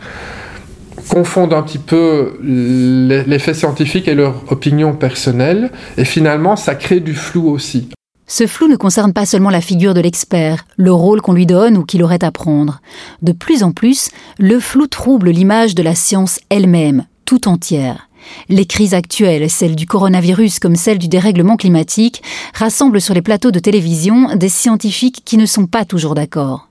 [1.09, 7.13] confondent un petit peu l'effet scientifique et leur opinion personnelle, et finalement, ça crée du
[7.13, 7.89] flou aussi.
[8.33, 11.75] Ce flou ne concerne pas seulement la figure de l'expert, le rôle qu'on lui donne
[11.75, 12.79] ou qu'il aurait à prendre.
[13.21, 18.07] De plus en plus, le flou trouble l'image de la science elle-même, tout entière.
[18.47, 23.51] Les crises actuelles, celles du coronavirus comme celle du dérèglement climatique, rassemblent sur les plateaux
[23.51, 26.69] de télévision des scientifiques qui ne sont pas toujours d'accord.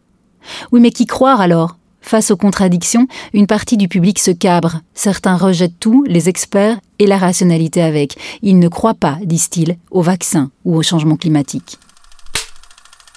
[0.72, 1.76] Oui, mais qui croire alors?
[2.00, 4.80] Face aux contradictions, une partie du public se cabre.
[4.94, 8.16] Certains rejettent tout, les experts et la rationalité avec.
[8.42, 11.78] Ils ne croient pas, disent-ils, au vaccin ou au changement climatique.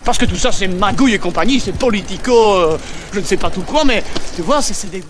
[0.03, 2.77] Parce que tout ça, c'est magouille et compagnie, c'est politico, euh,
[3.13, 4.03] je ne sais pas tout quoi, mais
[4.35, 5.01] tu vois, c'est des...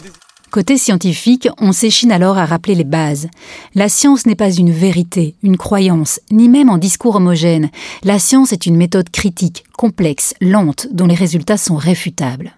[0.52, 3.28] Côté scientifique, on s'échine alors à rappeler les bases.
[3.74, 7.72] La science n'est pas une vérité, une croyance, ni même en discours homogène.
[8.04, 12.54] La science est une méthode critique, complexe, lente, dont les résultats sont réfutables.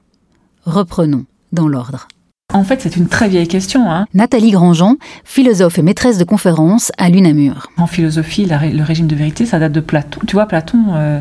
[0.66, 2.08] Reprenons dans l'ordre.
[2.52, 3.92] En fait, c'est une très vieille question.
[3.92, 4.08] Hein.
[4.16, 7.68] Nathalie Grandjean, philosophe et maîtresse de conférences à l'UNAMUR.
[7.78, 10.22] En philosophie, le régime de vérité, ça date de Platon.
[10.26, 11.20] Tu vois, Platon, euh,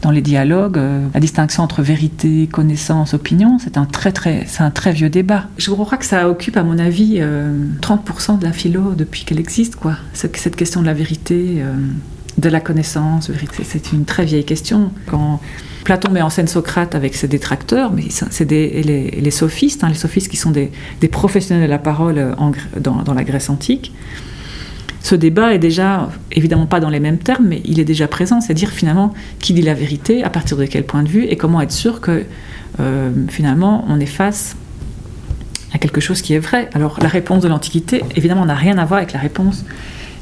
[0.00, 4.62] dans les dialogues, euh, la distinction entre vérité, connaissance, opinion, c'est un très, très, c'est
[4.62, 5.44] un très vieux débat.
[5.58, 9.40] Je crois que ça occupe, à mon avis, 30% euh, de la philo depuis qu'elle
[9.40, 9.96] existe, quoi.
[10.14, 11.62] Cette question de la vérité,
[12.38, 13.30] de la connaissance,
[13.64, 14.92] c'est une très vieille question.
[15.10, 15.40] Quand
[15.88, 20.28] Platon met en scène Socrate avec ses détracteurs, mais c'est les, sophistes, hein, les sophistes
[20.28, 20.70] qui sont des,
[21.10, 22.34] professionnels de la parole euh,
[22.78, 23.94] dans, la Grèce antique.
[25.00, 28.42] Ce débat est déjà, évidemment pas dans les mêmes termes, mais il est déjà présent,
[28.42, 31.24] c'est à dire finalement qui dit la vérité, à partir de quel point de vue,
[31.24, 32.26] et comment être sûr que
[32.80, 34.56] euh, finalement on est face
[35.72, 36.68] à quelque chose qui est vrai.
[36.74, 39.64] Alors la réponse de l'Antiquité, évidemment, n'a rien à voir avec la réponse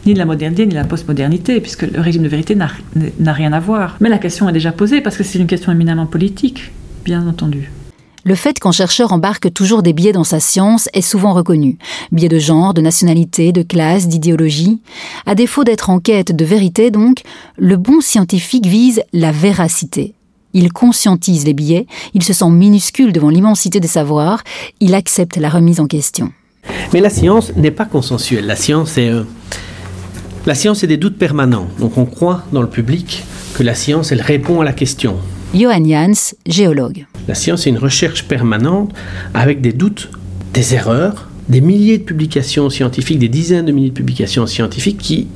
[0.06, 3.52] ni de la modernité ni de la postmodernité, puisque le régime de vérité n'a rien
[3.52, 3.96] à voir.
[4.00, 6.72] Mais la question est déjà posée parce que c'est une question éminemment politique,
[7.04, 7.70] bien entendu.
[8.26, 11.78] Le fait qu'un chercheur embarque toujours des biais dans sa science est souvent reconnu.
[12.10, 14.80] Biais de genre, de nationalité, de classe, d'idéologie.
[15.26, 17.22] À défaut d'être en quête de vérité, donc,
[17.56, 20.14] le bon scientifique vise la véracité.
[20.54, 24.42] Il conscientise les biais, il se sent minuscule devant l'immensité des savoirs,
[24.80, 26.32] il accepte la remise en question.
[26.92, 28.46] Mais la science n'est pas consensuelle.
[28.46, 29.10] La science est...
[29.10, 29.22] Euh,
[30.46, 34.12] la science est des doutes permanents, donc on croit dans le public que la science,
[34.12, 35.16] elle répond à la question.
[35.52, 37.06] Johan Jans, géologue.
[37.26, 38.94] La science est une recherche permanente
[39.34, 40.08] avec des doutes,
[40.54, 45.26] des erreurs, des milliers de publications scientifiques, des dizaines de milliers de publications scientifiques qui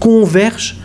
[0.00, 0.78] convergent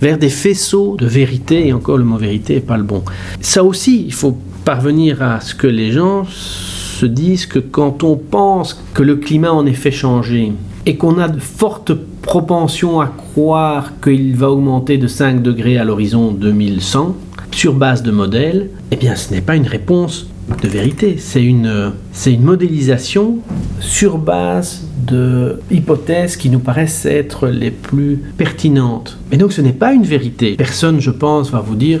[0.00, 3.04] vers des faisceaux de vérité, et encore le mot vérité n'est pas le bon.
[3.42, 8.16] Ça aussi, il faut parvenir à ce que les gens se disent que quand on
[8.16, 10.52] pense que le climat en effet changé
[10.86, 11.92] et qu'on a de fortes
[12.22, 17.14] propension à croire qu'il va augmenter de 5 degrés à l'horizon 2100
[17.50, 20.26] sur base de modèles, eh bien ce n'est pas une réponse
[20.62, 23.38] de vérité, c'est une, c'est une modélisation
[23.80, 29.18] sur base de hypothèses qui nous paraissent être les plus pertinentes.
[29.30, 30.56] Mais donc ce n'est pas une vérité.
[30.56, 32.00] Personne, je pense, va vous dire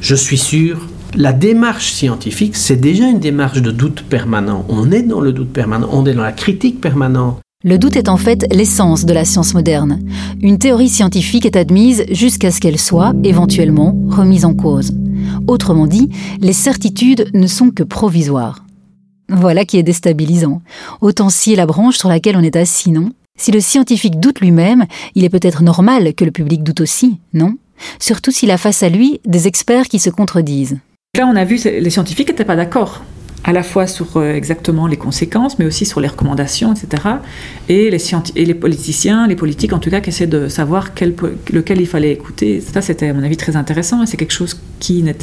[0.00, 4.66] je suis sûr la démarche scientifique, c'est déjà une démarche de doute permanent.
[4.68, 7.40] On est dans le doute permanent, on est dans la critique permanente.
[7.66, 9.98] Le doute est en fait l'essence de la science moderne.
[10.40, 14.92] Une théorie scientifique est admise jusqu'à ce qu'elle soit, éventuellement, remise en cause.
[15.48, 16.08] Autrement dit,
[16.40, 18.64] les certitudes ne sont que provisoires.
[19.28, 20.62] Voilà qui est déstabilisant.
[21.00, 23.10] Autant scier la branche sur laquelle on est assis, non?
[23.36, 24.84] Si le scientifique doute lui-même,
[25.16, 27.56] il est peut-être normal que le public doute aussi, non?
[27.98, 30.78] Surtout s'il a face à lui des experts qui se contredisent.
[31.18, 33.02] Là, on a vu, les scientifiques n'étaient pas d'accord
[33.46, 37.02] à la fois sur euh, exactement les conséquences, mais aussi sur les recommandations, etc.
[37.68, 37.98] Et les,
[38.34, 41.14] et les politiciens, les politiques en tout cas, qui essaient de savoir quel,
[41.52, 42.60] lequel il fallait écouter.
[42.60, 45.14] Ça, c'était à mon avis très intéressant et c'est quelque chose qui n'est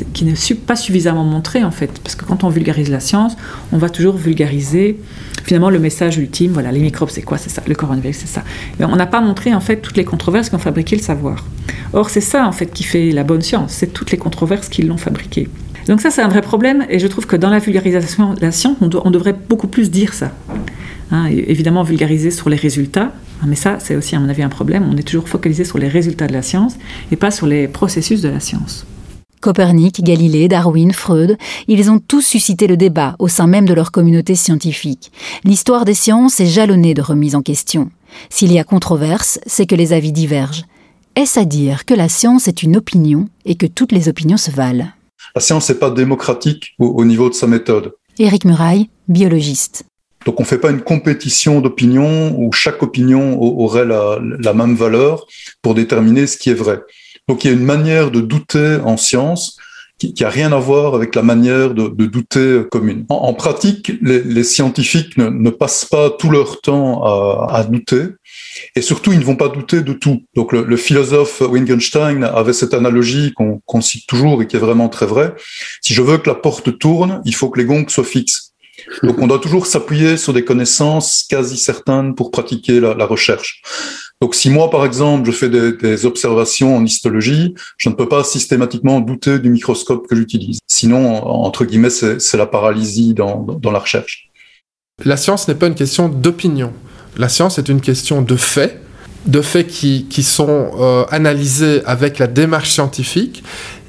[0.65, 1.99] pas suffisamment montré en fait.
[2.01, 3.35] Parce que quand on vulgarise la science,
[3.73, 4.97] on va toujours vulgariser
[5.43, 6.53] finalement le message ultime.
[6.53, 7.61] Voilà, les microbes, c'est quoi C'est ça.
[7.67, 8.43] Le coronavirus, c'est ça.
[8.79, 11.45] Mais on n'a pas montré en fait toutes les controverses qui ont fabriqué le savoir.
[11.91, 13.73] Or, c'est ça en fait qui fait la bonne science.
[13.73, 15.49] C'est toutes les controverses qui l'ont fabriqué.
[15.87, 18.51] Donc ça, c'est un vrai problème, et je trouve que dans la vulgarisation de la
[18.51, 20.31] science, on, devrait beaucoup plus dire ça.
[21.11, 24.49] Hein, évidemment, vulgariser sur les résultats, hein, mais ça, c'est aussi, à mon avis, un
[24.49, 24.87] problème.
[24.89, 26.77] On est toujours focalisé sur les résultats de la science
[27.11, 28.85] et pas sur les processus de la science.
[29.41, 33.91] Copernic, Galilée, Darwin, Freud, ils ont tous suscité le débat au sein même de leur
[33.91, 35.11] communauté scientifique.
[35.43, 37.89] L'histoire des sciences est jalonnée de remises en question.
[38.29, 40.63] S'il y a controverse, c'est que les avis divergent.
[41.17, 44.49] Est-ce à dire que la science est une opinion et que toutes les opinions se
[44.49, 44.87] valent?
[45.35, 47.93] La science n'est pas démocratique au, niveau de sa méthode.
[48.19, 49.83] Éric Muraille, biologiste.
[50.25, 55.25] Donc on ne fait pas une compétition d'opinion où chaque opinion aurait la, même valeur
[55.61, 56.79] pour déterminer ce qui est vrai.
[57.27, 59.57] Donc il y a une manière de douter en science
[60.11, 63.05] qui n'a rien à voir avec la manière de, douter commune.
[63.09, 68.03] En, pratique, les, scientifiques ne, passent pas tout leur temps à douter,
[68.75, 70.23] et surtout, ils ne vont pas douter de tout.
[70.35, 75.05] Donc le, philosophe Wittgenstein avait cette analogie qu'on cite toujours et qui est vraiment très
[75.05, 75.33] vraie.
[75.81, 78.53] Si je veux que la porte tourne, il faut que les gongs soient fixes.
[79.03, 83.61] Donc on doit toujours s'appuyer sur des connaissances quasi certaines pour pratiquer la, recherche.
[84.23, 88.23] Donc si moi, par exemple, je fais des, observations en histologie, je ne peux pas
[88.23, 90.59] systématiquement douter du microscope que j'utilise.
[90.65, 94.29] Sinon, entre guillemets, c'est la paralysie dans la recherche.
[95.03, 96.71] La science n'est pas une question d'opinion.
[97.17, 98.81] La science est une question de faits,
[99.25, 103.43] de faits qui, sont euh, analysés avec la démarche scientifique.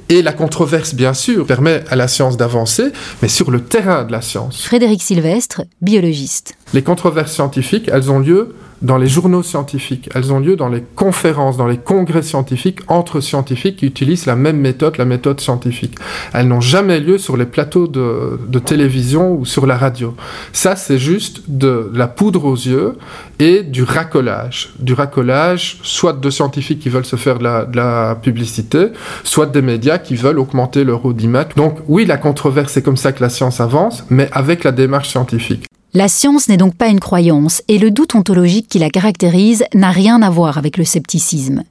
[0.09, 4.11] Et la controverse, bien sûr, permet à la science d'avancer, mais sur le terrain de
[4.11, 4.65] la science.
[4.65, 6.55] Frédéric Sylvestre, biologiste.
[6.73, 10.83] Les controverses scientifiques, elles ont lieu dans les journaux scientifiques, elles ont lieu dans les
[10.95, 15.95] conférences, dans les congrès scientifiques entre scientifiques qui utilisent la même méthode, la méthode scientifique.
[16.33, 20.15] Elles n'ont jamais lieu sur les plateaux de, télévision ou sur la radio.
[20.51, 22.93] Ça, c'est juste de la poudre aux yeux
[23.39, 24.73] et du racolage.
[24.79, 28.87] Du racolage, soit de scientifiques qui veulent se faire de la, de la publicité,
[29.23, 31.45] soit des médias qui veulent augmenter leur audimat.
[31.55, 35.09] Donc oui, la controverse, c'est comme ça que la science avance, mais avec la démarche
[35.09, 35.65] scientifique.
[35.95, 39.91] La science n'est donc pas une croyance, et le doute ontologique qui la caractérise n'a
[39.91, 41.63] rien à voir avec le scepticisme.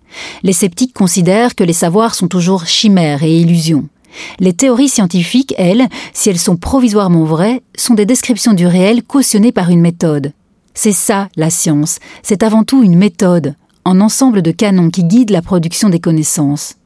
[0.42, 3.86] Les sceptiques considèrent que les savoirs sont toujours chimères et illusions.
[4.40, 9.52] Les théories scientifiques, elles, si elles sont provisoirement vraies, sont des descriptions du réel cautionnées
[9.52, 10.32] par une méthode.
[10.72, 15.32] C'est ça, la science, c'est avant tout une méthode, un ensemble de canons qui guident
[15.32, 16.76] la production des connaissances.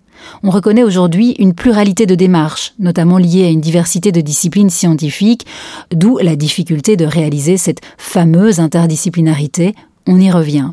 [0.43, 5.47] On reconnaît aujourd'hui une pluralité de démarches, notamment liées à une diversité de disciplines scientifiques,
[5.93, 9.75] d'où la difficulté de réaliser cette fameuse interdisciplinarité,
[10.07, 10.71] on y revient.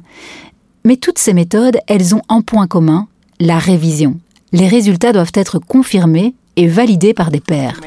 [0.84, 3.08] Mais toutes ces méthodes, elles ont un point commun,
[3.40, 4.20] la révision.
[4.52, 7.82] Les résultats doivent être confirmés et validés par des pairs.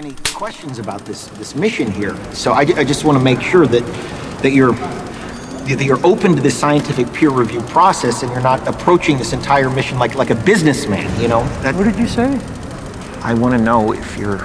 [4.43, 4.75] that you're
[6.05, 10.15] open to this scientific peer review process and you're not approaching this entire mission like
[10.15, 11.43] like a businessman, you know?
[11.63, 12.39] That, what did you say?
[13.23, 14.39] I want to know if you're...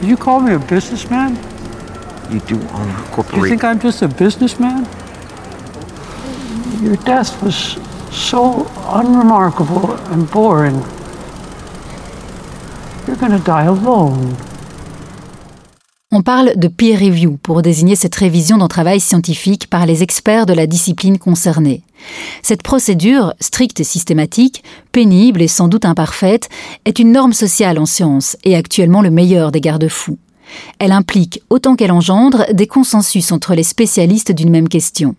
[0.00, 1.36] Did you call me a businessman?
[2.32, 3.42] You do own a corporation.
[3.42, 4.84] You think I'm just a businessman?
[6.82, 7.78] Your death was
[8.10, 10.76] so unremarkable and boring.
[13.06, 14.36] You're going to die alone.
[16.14, 20.44] On parle de peer review pour désigner cette révision d'un travail scientifique par les experts
[20.44, 21.80] de la discipline concernée.
[22.42, 26.50] Cette procédure, stricte et systématique, pénible et sans doute imparfaite,
[26.84, 30.18] est une norme sociale en science et actuellement le meilleur des garde-fous.
[30.78, 35.14] Elle implique, autant qu'elle engendre, des consensus entre les spécialistes d'une même question.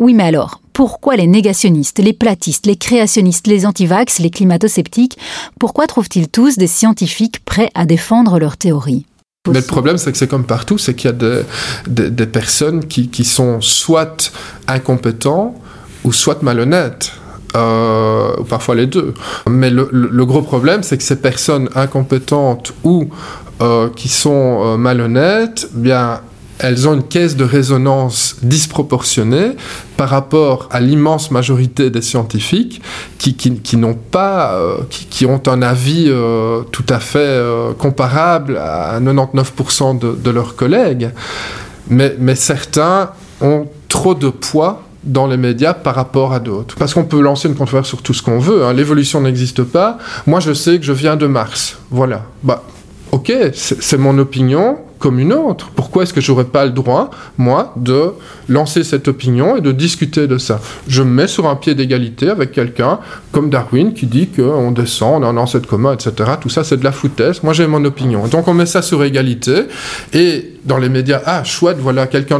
[0.00, 5.18] Oui, mais alors, pourquoi les négationnistes, les platistes, les créationnistes, les antivax, les climato-sceptiques,
[5.60, 9.06] pourquoi trouvent-ils tous des scientifiques prêts à défendre leurs théories
[9.48, 11.42] mais le problème, c'est que c'est comme partout, c'est qu'il y a
[11.86, 14.32] des, personnes qui, qui, sont soit
[14.66, 15.54] incompétents
[16.02, 17.12] ou soit malhonnêtes.
[17.56, 19.14] Euh, ou parfois les deux.
[19.48, 23.10] Mais le, le gros problème, c'est que ces personnes incompétentes ou
[23.62, 26.20] euh, qui sont euh, malhonnêtes, bien,
[26.58, 29.52] elles ont une caisse de résonance disproportionnée
[29.96, 32.80] par rapport à l'immense majorité des scientifiques
[33.18, 36.12] qui, qui, n'ont pas, euh, qui, ont un avis
[36.70, 37.40] tout à fait
[37.78, 41.10] comparable à 99% de, de, leurs collègues.
[41.88, 46.76] Mais, mais certains ont trop de poids dans les médias par rapport à d'autres.
[46.76, 48.64] Parce qu'on peut lancer une controverse sur tout ce qu'on veut.
[48.64, 48.72] Hein.
[48.72, 49.98] L'évolution n'existe pas.
[50.26, 51.78] Moi, je sais que je viens de Mars.
[51.90, 52.22] Voilà.
[52.42, 52.62] Bah,
[53.12, 55.68] ok, c'est mon opinion comme une autre.
[55.76, 58.12] Pourquoi est-ce que j'aurais pas le droit, moi, de
[58.48, 60.62] lancer cette opinion et de discuter de ça?
[60.88, 63.00] Je me mets sur un pied d'égalité avec quelqu'un
[63.30, 66.30] comme Darwin qui dit qu'on descend, on a un ancêtre commun, etc.
[66.40, 67.42] Tout ça, c'est de la foutaise.
[67.42, 68.26] Moi, j'ai mon opinion.
[68.28, 69.64] Donc, on met ça sur égalité
[70.14, 72.38] et dans les médias, ah, chouette, voilà quelqu'un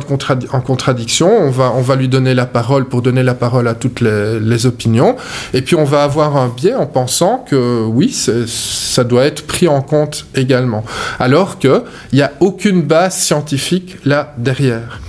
[0.53, 3.75] en contradiction, on va, on va lui donner la parole pour donner la parole à
[3.75, 5.17] toutes les, les opinions.
[5.53, 9.69] Et puis, on va avoir un biais en pensant que oui, ça doit être pris
[9.69, 10.83] en compte également.
[11.19, 11.83] Alors qu'il
[12.15, 15.01] n'y a aucun aucune base scientifique là derrière.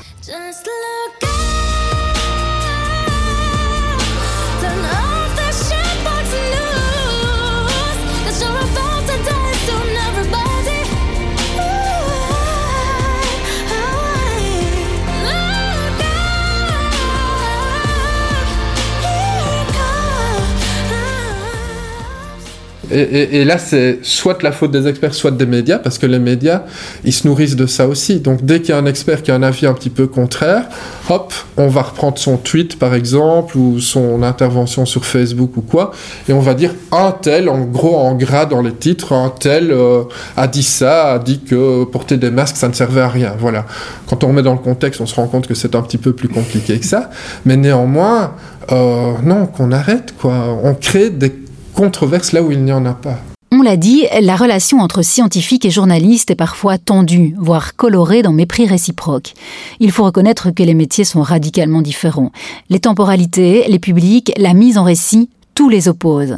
[22.91, 26.63] Et, là, c'est soit la faute des experts, soit des médias, parce que les médias,
[27.03, 28.19] ils se nourrissent de ça aussi.
[28.19, 30.65] Donc, dès qu'il y a un expert qui a un avis un petit peu contraire,
[31.09, 35.91] hop, on va reprendre son tweet, par exemple, ou son intervention sur Facebook ou quoi,
[36.27, 39.71] et on va dire un tel, en gros, en gras dans les titres, un tel
[39.71, 40.03] euh,
[40.37, 43.33] a dit ça, a dit que porter des masques, ça ne servait à rien.
[43.39, 43.65] Voilà.
[44.07, 46.13] Quand on remet dans le contexte, on se rend compte que c'est un petit peu
[46.13, 47.09] plus compliqué que ça.
[47.45, 48.33] Mais néanmoins,
[48.71, 50.57] euh, non, qu'on arrête, quoi.
[50.63, 51.29] On crée des
[51.75, 53.19] controverse là où il n'y en a pas.
[53.51, 58.33] On l'a dit, la relation entre scientifiques et journalistes est parfois tendue, voire colorée dans
[58.33, 59.33] mépris réciproque.
[59.79, 62.31] Il faut reconnaître que les métiers sont radicalement différents.
[62.69, 66.37] Les temporalités, les publics, la mise en récit, tout les oppose.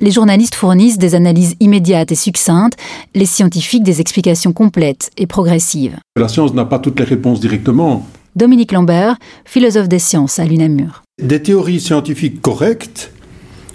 [0.00, 2.78] Les journalistes fournissent des analyses immédiates et succinctes,
[3.14, 5.98] les scientifiques des explications complètes et progressives.
[6.16, 8.06] La science n'a pas toutes les réponses directement.
[8.34, 11.02] Dominique Lambert, philosophe des sciences à l'UNAMUR.
[11.22, 13.12] Des théories scientifiques correctes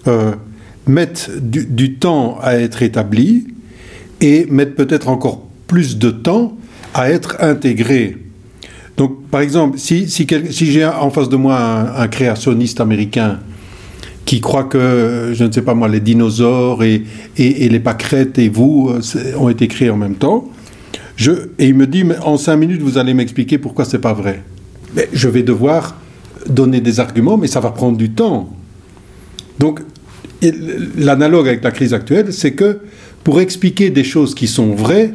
[0.08, 0.36] euh,
[0.88, 3.48] mettent du, temps à être établis
[4.22, 6.58] et mettent peut-être encore plus de temps
[6.94, 8.18] à être intégrés.
[8.98, 11.60] Donc, par exemple, si, si, j'ai en face de moi
[11.98, 13.40] un, créationniste américain
[14.24, 17.04] qui croit que, je ne sais pas moi, les dinosaures et,
[17.38, 20.50] et, les pâquerettes et vous euh, ont été créés en même temps,
[21.16, 24.14] je, et il me dit, mais en cinq minutes, vous allez m'expliquer pourquoi c'est pas
[24.14, 24.44] vrai.
[24.96, 25.96] Mais je vais devoir
[26.48, 28.50] donner des arguments, mais ça va prendre du temps.
[29.60, 29.82] Donc,
[30.98, 32.80] l'analogue avec la crise actuelle, c'est que
[33.24, 35.14] pour expliquer des choses qui sont vraies,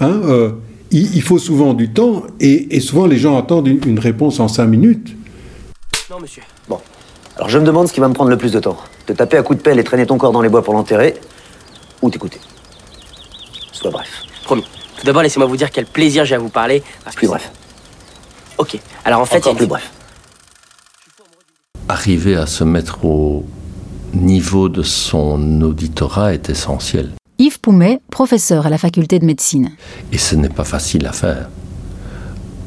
[0.00, 0.52] hein, euh,
[0.90, 5.16] il, faut souvent du temps, et, souvent les gens attendent une, réponse en cinq minutes.
[6.10, 6.42] Non, monsieur.
[6.68, 6.78] Bon.
[7.36, 8.76] Alors je me demande ce qui va me prendre le plus de temps.
[9.06, 11.14] Te taper à coups de pelle et traîner ton corps dans les bois pour l'enterrer,
[12.00, 12.38] ou t'écouter.
[13.72, 14.22] Sois bref.
[14.44, 14.64] Promis.
[14.98, 16.82] Tout d'abord, laissez-moi vous dire quel plaisir j'ai à vous parler.
[17.02, 17.50] Parce plus bref.
[18.58, 18.78] Ok.
[19.04, 19.90] Alors en fait, Encore plus bref.
[21.88, 23.44] Arriver à se mettre au,
[24.14, 27.10] niveau de son auditorat est essentiel.
[27.38, 29.72] Yves Poumet, professeur à la faculté de médecine.
[30.12, 31.48] Et ce n'est pas facile à faire.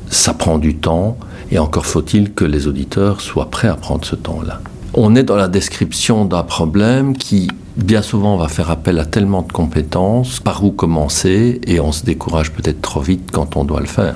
[0.10, 1.18] Ça prend du temps
[1.52, 4.62] et encore faut-il que les auditeurs soient prêts à prendre ce temps-là.
[4.93, 9.43] On est dans la description d'un problème qui, bien souvent, va faire appel à tellement
[9.43, 13.82] de compétences, par où commencer, et on se décourage peut-être trop vite quand on doit
[13.82, 14.16] le faire.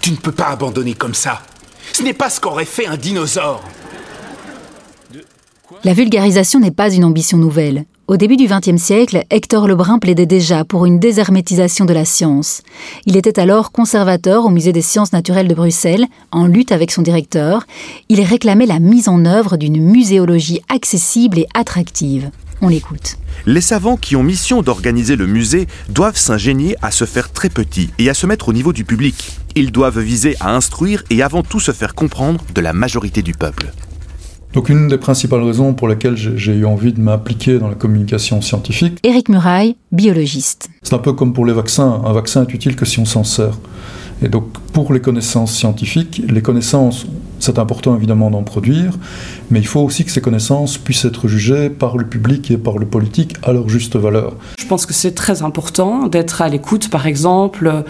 [0.00, 1.42] Tu ne peux pas abandonner comme ça.
[1.92, 3.62] Ce n'est pas ce qu'aurait fait un dinosaure.
[5.84, 7.84] La vulgarisation n'est pas une ambition nouvelle.
[8.06, 12.62] Au début du XXe siècle, Hector Lebrun plaidait déjà pour une déshermétisation de la science.
[13.04, 17.02] Il était alors conservateur au Musée des sciences naturelles de Bruxelles, en lutte avec son
[17.02, 17.66] directeur.
[18.08, 22.30] Il réclamait la mise en œuvre d'une muséologie accessible et attractive.
[22.62, 23.16] On l'écoute.
[23.44, 27.90] Les savants qui ont mission d'organiser le musée doivent s'ingénier à se faire très petits
[27.98, 29.32] et à se mettre au niveau du public.
[29.54, 33.32] Ils doivent viser à instruire et avant tout se faire comprendre de la majorité du
[33.32, 33.70] peuple.
[34.54, 38.40] Donc une des principales raisons pour lesquelles j'ai eu envie de m'impliquer dans la communication
[38.40, 38.98] scientifique.
[39.02, 40.70] Éric Muraille, biologiste.
[40.82, 42.02] C'est un peu comme pour les vaccins.
[42.04, 43.58] Un vaccin est utile que si on s'en sert.
[44.22, 47.06] Et donc pour les connaissances scientifiques, les connaissances,
[47.38, 48.92] c'est important évidemment d'en produire,
[49.50, 52.78] mais il faut aussi que ces connaissances puissent être jugées par le public et par
[52.78, 54.34] le politique à leur juste valeur.
[54.58, 57.84] Je pense que c'est très important d'être à l'écoute, par exemple,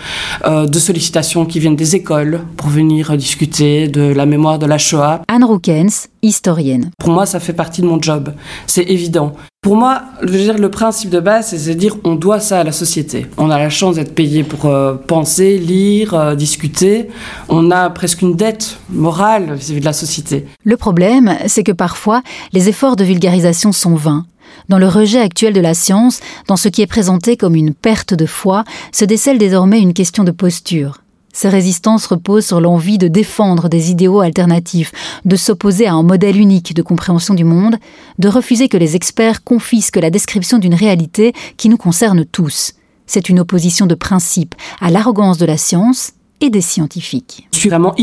[0.46, 4.78] euh, de sollicitations qui viennent des écoles pour venir discuter de la mémoire de la
[4.78, 5.22] Shoah.
[5.28, 6.90] Anne Roukens, historienne.
[6.98, 8.32] Pour moi, ça fait partie de mon job.
[8.66, 9.32] C'est évident.
[9.60, 12.60] Pour moi, je veux dire, le principe de base, c'est de dire on doit ça
[12.60, 13.26] à la société.
[13.36, 17.08] On a la chance d'être payé pour euh, penser, lire, euh, discuter.
[17.48, 20.46] On a presque une dette morale vis-à-vis de la société.
[20.64, 24.26] Le problème, c'est que parfois, les efforts de vulgarisation sont vains.
[24.68, 28.14] Dans le rejet actuel de la science, dans ce qui est présenté comme une perte
[28.14, 30.98] de foi, se décèle désormais une question de posture.
[31.38, 34.90] Ces résistances reposent sur l'envie de défendre des idéaux alternatifs,
[35.24, 37.76] de s'opposer à un modèle unique de compréhension du monde,
[38.18, 42.72] de refuser que les experts confisquent la description d'une réalité qui nous concerne tous.
[43.06, 46.10] C'est une opposition de principe à l'arrogance de la science
[46.40, 47.46] et des scientifiques.
[47.52, 47.94] Je suis vraiment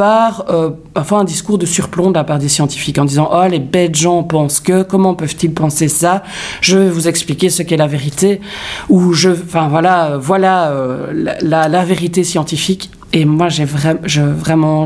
[0.00, 0.70] par euh,
[1.10, 4.22] un discours de surplomb de la part des scientifiques en disant oh les bêtes gens
[4.22, 6.22] pensent que comment peuvent-ils penser ça?
[6.62, 8.40] Je vais vous expliquer ce qu'est la vérité
[8.88, 14.84] ou je enfin voilà voilà euh, la, vérité scientifique et moi, j'ai vraiment,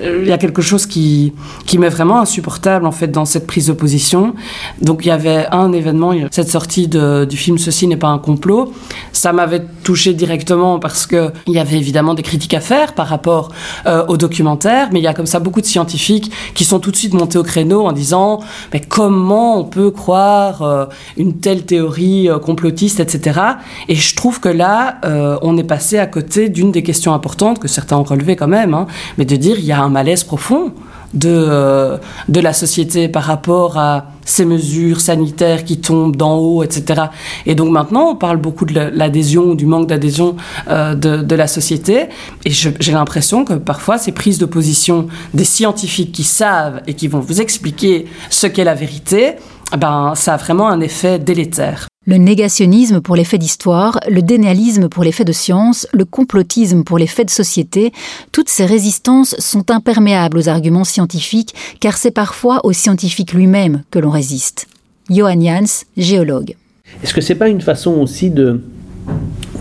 [0.00, 1.32] il y a quelque chose qui,
[1.64, 4.34] qui m'est vraiment insupportable en fait dans cette prise de position.
[4.82, 8.72] Donc il y avait un événement, cette sortie du film Ceci n'est pas un complot.
[9.12, 13.06] Ça m'avait touché directement parce que il y avait évidemment des critiques à faire par
[13.06, 13.52] rapport
[13.86, 16.90] euh, au documentaire, mais il y a comme ça beaucoup de scientifiques qui sont tout
[16.90, 18.40] de suite montés au créneau en disant
[18.72, 20.86] mais comment on peut croire euh,
[21.16, 23.40] une telle théorie euh, complotiste, etc.
[23.88, 24.98] Et je trouve que là,
[25.42, 28.74] on est passé à côté d'une des questions importantes que certains ont relevé quand même,
[28.74, 28.86] hein,
[29.18, 30.72] mais de dire il y a un malaise profond
[31.14, 36.62] de, euh, de la société par rapport à ces mesures sanitaires qui tombent d'en haut,
[36.62, 37.04] etc.
[37.46, 40.36] Et donc maintenant, on parle beaucoup de l'adhésion du manque d'adhésion
[40.68, 42.08] euh, de, de, la société.
[42.44, 47.06] Et j'ai l'impression que parfois, ces prises de position des scientifiques qui savent et qui
[47.06, 49.34] vont vous expliquer ce qu'est la vérité,
[49.78, 51.86] ben, ça a vraiment un effet délétère.
[52.08, 56.84] Le négationnisme pour les faits d'histoire, le dénialisme pour les faits de science, le complotisme
[56.84, 57.92] pour les faits de société,
[58.30, 63.98] toutes ces résistances sont imperméables aux arguments scientifiques car c'est parfois aux scientifiques lui-même que
[63.98, 64.68] l'on résiste.
[65.10, 66.54] Johan Jans, géologue.
[67.02, 68.60] Est-ce que c'est pas une façon aussi de,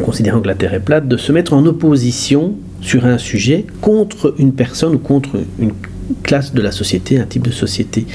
[0.04, 4.36] considérant que la Terre est plate, de se mettre en opposition sur un sujet contre
[4.38, 5.74] une personne ou contre une
[6.24, 8.06] classe de la société, un type de société.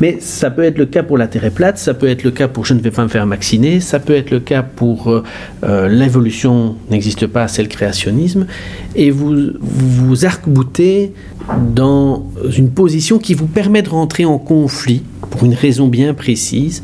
[0.00, 2.30] Mais ça peut être le cas pour la Terre est plate, ça peut être le
[2.30, 5.10] cas pour je ne vais pas me faire vacciner, ça peut être le cas pour
[5.10, 5.22] euh,
[5.64, 8.46] euh, l'évolution n'existe pas, c'est le créationnisme,
[8.94, 11.12] et vous vous arc-boutez
[11.74, 16.82] dans une position qui vous permet de rentrer en conflit pour une raison bien précise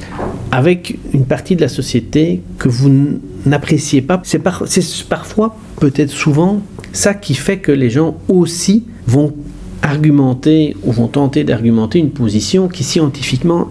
[0.50, 4.20] avec une partie de la société que vous n'appréciez pas.
[4.24, 4.64] C'est par,
[5.08, 6.60] parfois, peut-être souvent,
[6.92, 9.34] ça qui fait que les gens aussi vont
[9.82, 13.68] argumenter ou vont tenter d'argumenter une position qui scientifiquement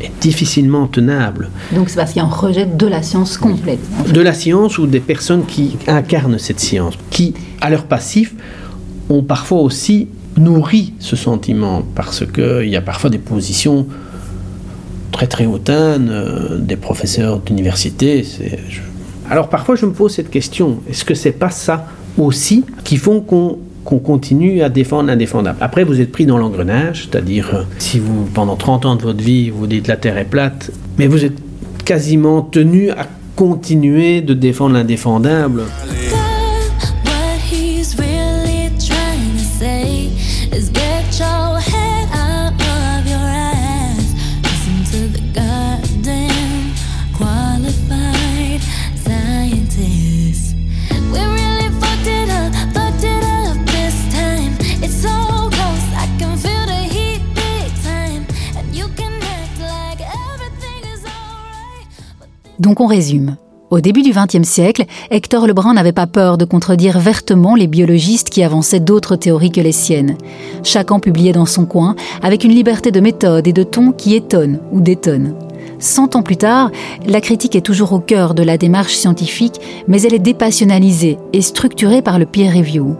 [0.00, 1.50] est difficilement tenable.
[1.72, 3.80] Donc c'est parce qu'il y a un rejet de la science complète.
[4.12, 8.34] De la science ou des personnes qui incarnent cette science, qui, à leur passif,
[9.08, 13.86] ont parfois aussi nourri ce sentiment, parce qu'il y a parfois des positions
[15.10, 18.24] très très hautaines, euh, des professeurs d'université.
[19.28, 21.86] Alors parfois je me pose cette question, est-ce que c'est pas ça
[22.16, 25.58] aussi qui font qu'on qu'on continue à défendre l'indéfendable.
[25.60, 29.22] Après, vous êtes pris dans l'engrenage, c'est-à-dire euh, si vous, pendant 30 ans de votre
[29.22, 31.38] vie, vous dites la Terre est plate, mais vous êtes
[31.84, 33.06] quasiment tenu à
[33.36, 35.62] continuer de défendre l'indéfendable.
[62.58, 63.36] Donc on résume.
[63.70, 68.30] Au début du XXe siècle, Hector Lebrun n'avait pas peur de contredire vertement les biologistes
[68.30, 70.16] qui avançaient d'autres théories que les siennes.
[70.62, 74.60] Chacun publiait dans son coin, avec une liberté de méthode et de ton qui étonne
[74.72, 75.34] ou détonne.
[75.78, 76.70] Cent ans plus tard,
[77.06, 81.42] la critique est toujours au cœur de la démarche scientifique, mais elle est dépassionnalisée et
[81.42, 82.96] structurée par le peer review.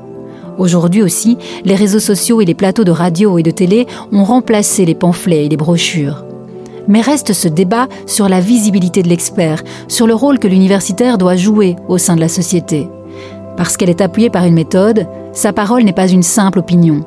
[0.58, 4.84] Aujourd'hui aussi, les réseaux sociaux et les plateaux de radio et de télé ont remplacé
[4.84, 6.27] les pamphlets et les brochures
[6.88, 11.36] mais reste ce débat sur la visibilité de l'expert, sur le rôle que l'universitaire doit
[11.36, 12.88] jouer au sein de la société.
[13.56, 17.04] Parce qu'elle est appuyée par une méthode, sa parole n'est pas une simple opinion.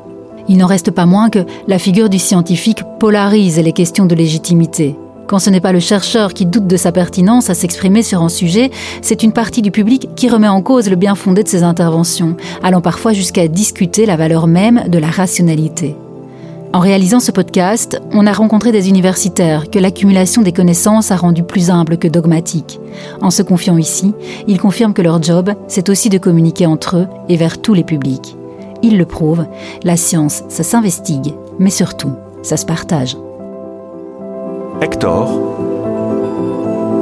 [0.48, 4.96] Il n'en reste pas moins que la figure du scientifique polarise les questions de légitimité.
[5.28, 8.28] Quand ce n'est pas le chercheur qui doute de sa pertinence à s'exprimer sur un
[8.28, 8.70] sujet,
[9.02, 12.36] c'est une partie du public qui remet en cause le bien fondé de ses interventions,
[12.62, 15.96] allant parfois jusqu'à discuter la valeur même de la rationalité.
[16.74, 21.44] En réalisant ce podcast, on a rencontré des universitaires que l'accumulation des connaissances a rendu
[21.44, 22.80] plus humbles que dogmatiques.
[23.22, 24.14] En se confiant ici,
[24.48, 27.84] ils confirment que leur job, c'est aussi de communiquer entre eux et vers tous les
[27.84, 28.38] publics.
[28.84, 29.48] Ils le prouvent,
[29.84, 33.18] la science, ça s'investigue, mais surtout, ça se partage.
[34.82, 35.30] Hector,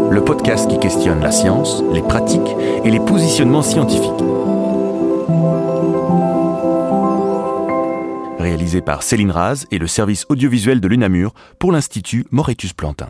[0.10, 4.10] le podcast qui questionne la science, les pratiques et les positionnements scientifiques.
[8.40, 13.10] Réalisé par Céline Raz et le service audiovisuel de l'UNAMUR pour l'Institut Moretus Plantin.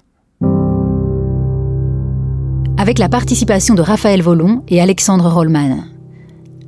[2.80, 5.84] Avec la participation de Raphaël Volon et Alexandre Rollman.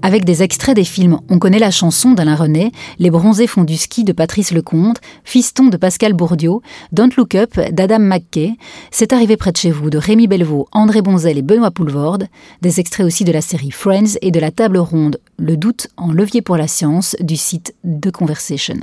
[0.03, 3.77] Avec des extraits des films On connaît la chanson d'Alain René, Les bronzés font du
[3.77, 6.53] ski de Patrice Lecomte, Fiston de Pascal Bourdieu,
[6.91, 8.53] Don't Look Up d'Adam McKay,
[8.91, 12.27] C'est arrivé près de chez vous de Rémi Belvaux, André Bonzel et Benoît Poulvorde,
[12.61, 16.11] des extraits aussi de la série Friends et de la table ronde Le doute en
[16.13, 18.75] levier pour la science du site The Conversation.